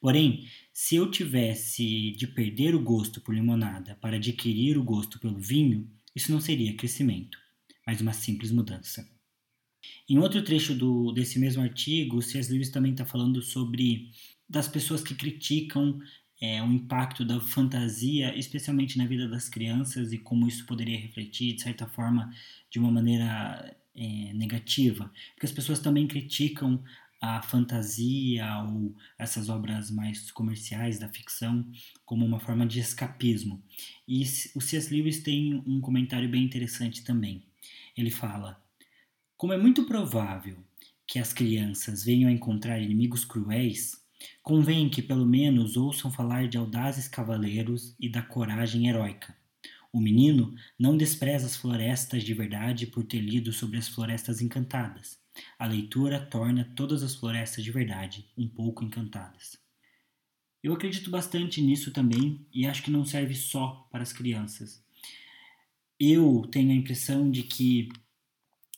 [0.00, 5.38] Porém, se eu tivesse de perder o gosto por limonada para adquirir o gosto pelo
[5.38, 7.38] vinho, isso não seria crescimento,
[7.86, 9.08] mas uma simples mudança.
[10.08, 12.52] Em outro trecho do, desse mesmo artigo, C.S.
[12.52, 14.10] Lewis também está falando sobre
[14.48, 15.98] das pessoas que criticam
[16.42, 21.54] é, o impacto da fantasia, especialmente na vida das crianças, e como isso poderia refletir,
[21.54, 22.34] de certa forma,
[22.68, 25.08] de uma maneira é, negativa.
[25.34, 26.82] Porque as pessoas também criticam
[27.20, 31.64] a fantasia ou essas obras mais comerciais da ficção
[32.04, 33.62] como uma forma de escapismo.
[34.08, 34.24] E
[34.56, 34.92] o C.S.
[34.92, 37.44] Lewis tem um comentário bem interessante também.
[37.96, 38.60] Ele fala:
[39.36, 40.56] Como é muito provável
[41.06, 44.01] que as crianças venham a encontrar inimigos cruéis,
[44.42, 49.36] convém que pelo menos ouçam falar de audazes cavaleiros e da coragem heróica.
[49.92, 55.22] O menino não despreza as florestas de verdade por ter lido sobre as florestas encantadas
[55.58, 59.58] a leitura torna todas as florestas de verdade um pouco encantadas.
[60.62, 64.84] Eu acredito bastante nisso também e acho que não serve só para as crianças.
[65.98, 67.88] Eu tenho a impressão de que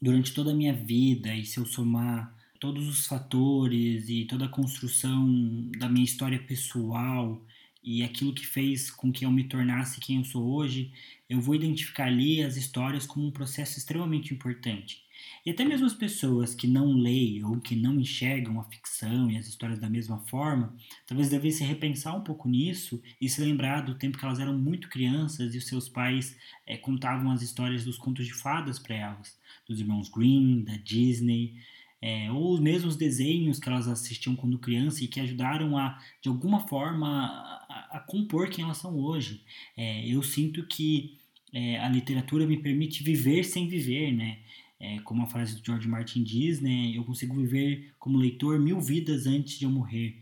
[0.00, 2.34] durante toda a minha vida, e se eu somar
[2.64, 7.44] todos os fatores e toda a construção da minha história pessoal
[7.82, 10.90] e aquilo que fez com que eu me tornasse quem eu sou hoje,
[11.28, 15.04] eu vou identificar ali as histórias como um processo extremamente importante.
[15.44, 19.36] E até mesmo as pessoas que não leem ou que não enxergam a ficção e
[19.36, 20.74] as histórias da mesma forma,
[21.06, 24.88] talvez devessem repensar um pouco nisso e se lembrar do tempo que elas eram muito
[24.88, 26.34] crianças e os seus pais
[26.66, 29.38] é, contavam as histórias dos contos de fadas para elas,
[29.68, 31.58] dos irmãos Grimm, da Disney,
[32.04, 36.28] é, ou os mesmos desenhos que elas assistiam quando criança e que ajudaram a, de
[36.28, 39.40] alguma forma, a, a compor quem elas são hoje.
[39.74, 41.16] É, eu sinto que
[41.50, 44.40] é, a literatura me permite viver sem viver, né?
[44.78, 46.92] É, como a frase do George Martin diz, né?
[46.94, 50.18] Eu consigo viver como leitor mil vidas antes de eu morrer.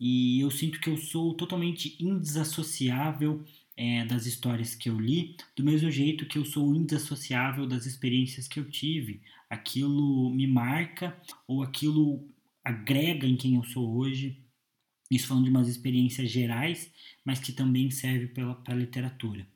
[0.00, 3.44] E eu sinto que eu sou totalmente indesassociável
[3.76, 8.48] é, das histórias que eu li, do mesmo jeito que eu sou indesassociável das experiências
[8.48, 9.20] que eu tivem
[9.50, 12.24] aquilo me marca ou aquilo
[12.64, 14.40] agrega em quem eu sou hoje.
[15.10, 16.90] Isso falando de umas experiências gerais,
[17.24, 19.46] mas que também serve para a literatura.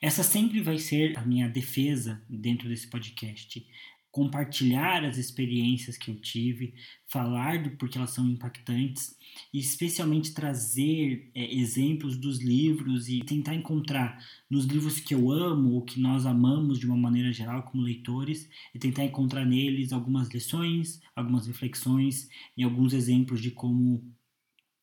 [0.00, 3.66] Essa sempre vai ser a minha defesa dentro desse podcast
[4.10, 6.74] compartilhar as experiências que eu tive,
[7.06, 9.16] falar do porque elas são impactantes
[9.52, 15.74] e especialmente trazer é, exemplos dos livros e tentar encontrar nos livros que eu amo
[15.74, 20.28] ou que nós amamos de uma maneira geral como leitores e tentar encontrar neles algumas
[20.28, 24.02] lições, algumas reflexões e alguns exemplos de como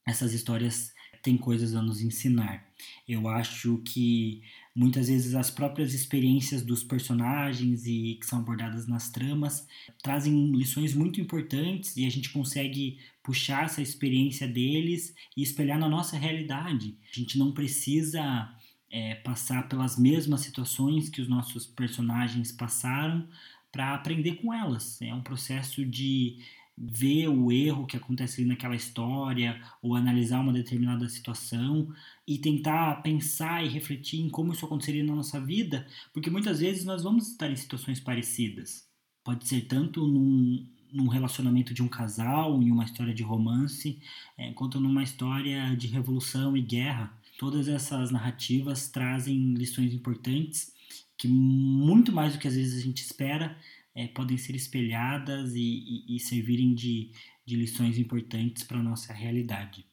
[0.06, 2.66] essas histórias têm coisas a nos ensinar.
[3.06, 4.42] Eu acho que
[4.78, 9.68] Muitas vezes as próprias experiências dos personagens e que são abordadas nas tramas
[10.04, 15.90] trazem lições muito importantes e a gente consegue puxar essa experiência deles e espelhar na
[15.90, 16.96] nossa realidade.
[17.12, 18.54] A gente não precisa
[18.92, 23.28] é, passar pelas mesmas situações que os nossos personagens passaram
[23.72, 25.02] para aprender com elas.
[25.02, 26.38] É um processo de
[26.78, 31.92] ver o erro que acontece naquela história ou analisar uma determinada situação
[32.28, 36.86] e tentar pensar e refletir em como isso aconteceria na nossa vida, porque muitas vezes
[36.86, 38.86] nós vamos estar em situações parecidas.
[39.24, 44.00] Pode ser tanto num, num relacionamento de um casal, em uma história de romance,
[44.38, 47.12] é, quanto numa história de revolução e guerra.
[47.40, 50.74] Todas essas narrativas trazem lições importantes
[51.18, 53.58] que, muito mais do que às vezes a gente espera,
[53.98, 57.10] é, podem ser espelhadas e, e, e servirem de,
[57.44, 59.84] de lições importantes para a nossa realidade.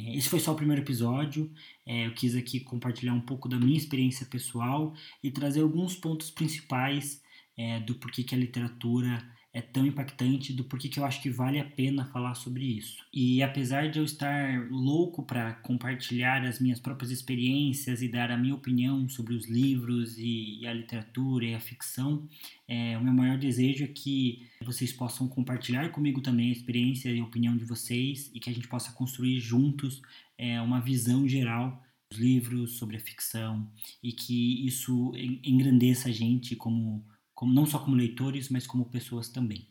[0.00, 1.52] É, esse foi só o primeiro episódio.
[1.84, 6.30] É, eu quis aqui compartilhar um pouco da minha experiência pessoal e trazer alguns pontos
[6.30, 7.22] principais
[7.58, 9.22] é, do porquê que a literatura
[9.52, 13.04] é tão impactante do porquê que eu acho que vale a pena falar sobre isso.
[13.12, 18.36] E apesar de eu estar louco para compartilhar as minhas próprias experiências e dar a
[18.36, 22.28] minha opinião sobre os livros e, e a literatura e a ficção,
[22.68, 27.18] é, o meu maior desejo é que vocês possam compartilhar comigo também a experiência e
[27.18, 30.00] a opinião de vocês e que a gente possa construir juntos
[30.38, 33.68] é, uma visão geral dos livros sobre a ficção
[34.02, 35.12] e que isso
[35.44, 37.04] engrandeça a gente como
[37.40, 39.66] como, não só como leitores, mas como pessoas também.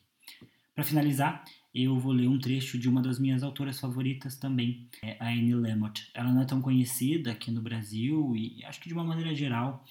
[0.73, 5.15] Para finalizar, eu vou ler um trecho de uma das minhas autoras favoritas também, é
[5.19, 6.09] a Anne Lamott.
[6.15, 9.85] Ela não é tão conhecida aqui no Brasil e acho que de uma maneira geral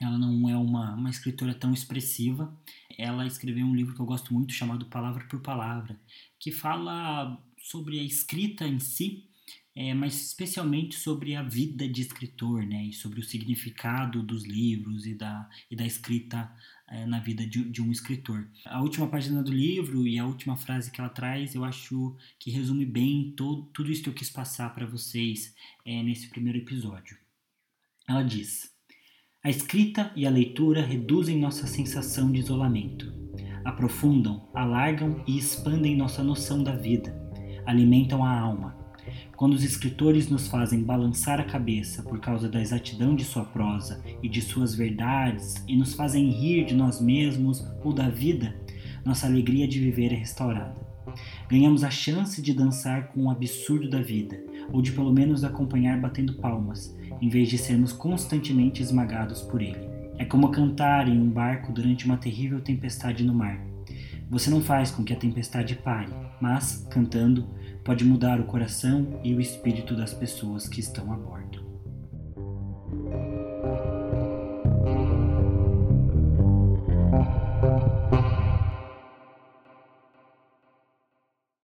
[0.00, 2.56] ela não é uma, uma escritora tão expressiva.
[2.96, 5.98] Ela escreveu um livro que eu gosto muito chamado Palavra por Palavra,
[6.38, 9.28] que fala sobre a escrita em si
[9.76, 15.04] é, mas especialmente sobre a vida de escritor, né, e sobre o significado dos livros
[15.04, 16.50] e da, e da escrita
[16.88, 18.48] é, na vida de, de, um escritor.
[18.64, 22.50] A última página do livro e a última frase que ela traz, eu acho que
[22.50, 25.54] resume bem todo, tudo isso que eu quis passar para vocês
[25.84, 27.16] é, nesse primeiro episódio.
[28.08, 28.70] Ela diz:
[29.42, 33.12] A escrita e a leitura reduzem nossa sensação de isolamento,
[33.64, 37.18] aprofundam, alargam e expandem nossa noção da vida,
[37.66, 38.83] alimentam a alma
[39.36, 44.02] quando os escritores nos fazem balançar a cabeça por causa da exatidão de sua prosa
[44.22, 48.54] e de suas verdades e nos fazem rir de nós mesmos ou da vida,
[49.04, 50.84] nossa alegria de viver é restaurada.
[51.48, 54.42] Ganhamos a chance de dançar com o absurdo da vida,
[54.72, 59.88] ou de pelo menos acompanhar batendo palmas, em vez de sermos constantemente esmagados por ele.
[60.16, 63.60] É como cantar em um barco durante uma terrível tempestade no mar.
[64.30, 67.46] Você não faz com que a tempestade pare, mas, cantando,
[67.84, 71.62] pode mudar o coração e o espírito das pessoas que estão a bordo.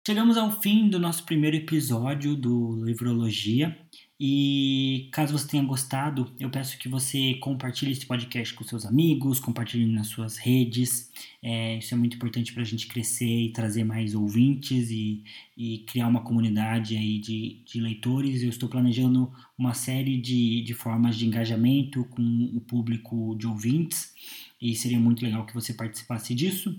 [0.05, 3.77] Chegamos ao fim do nosso primeiro episódio do Livrologia.
[4.21, 9.39] E caso você tenha gostado, eu peço que você compartilhe esse podcast com seus amigos,
[9.39, 11.13] compartilhe nas suas redes.
[11.41, 15.23] É, isso é muito importante para a gente crescer e trazer mais ouvintes e,
[15.57, 18.43] e criar uma comunidade aí de, de leitores.
[18.43, 24.13] Eu estou planejando uma série de, de formas de engajamento com o público de ouvintes
[24.61, 26.77] e seria muito legal que você participasse disso.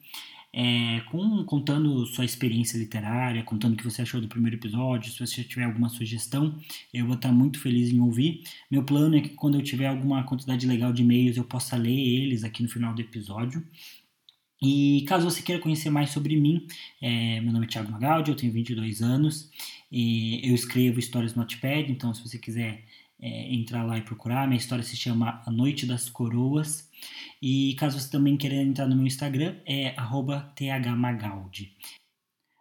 [0.53, 5.19] é, com, contando sua experiência literária, contando o que você achou do primeiro episódio, se
[5.19, 6.57] você tiver alguma sugestão,
[6.95, 8.45] eu vou estar muito feliz em ouvir.
[8.71, 11.91] Meu plano é que quando eu tiver alguma quantidade legal de e-mails, eu possa ler
[11.91, 13.67] eles aqui no final do episódio.
[14.61, 16.67] E caso você queira conhecer mais sobre mim,
[17.01, 19.51] é, meu nome é Thiago Magaldi, eu tenho 22 anos
[19.93, 22.85] e eu escrevo histórias no Notepad, então se você quiser
[23.21, 26.91] é, entrar lá e procurar, minha história se chama A Noite das Coroas.
[27.41, 29.95] E caso você também queira entrar no meu Instagram, é
[30.55, 31.77] thmagaldi.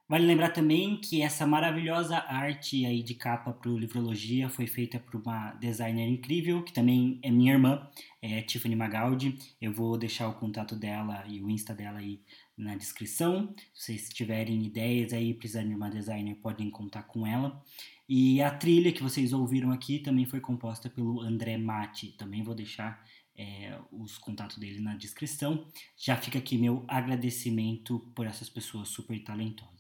[0.08, 5.00] Vale lembrar também que essa maravilhosa arte aí de capa para o Livrologia foi feita
[5.00, 7.90] por uma designer incrível, que também é minha irmã,
[8.22, 9.36] é Tiffany Magaldi.
[9.60, 12.22] Eu vou deixar o contato dela e o Insta dela aí
[12.56, 13.52] na descrição.
[13.74, 17.60] Se vocês tiverem ideias aí, precisarem de uma designer, podem contar com ela.
[18.08, 22.12] E a trilha que vocês ouviram aqui também foi composta pelo André Mati.
[22.12, 23.04] Também vou deixar
[23.36, 25.68] é, os contatos dele na descrição.
[25.98, 29.75] Já fica aqui meu agradecimento por essas pessoas super talentosas.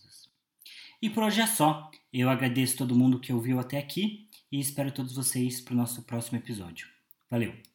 [1.05, 1.91] E por hoje é só.
[2.11, 6.01] Eu agradeço todo mundo que ouviu até aqui e espero todos vocês para o nosso
[6.01, 6.87] próximo episódio.
[7.29, 7.74] Valeu!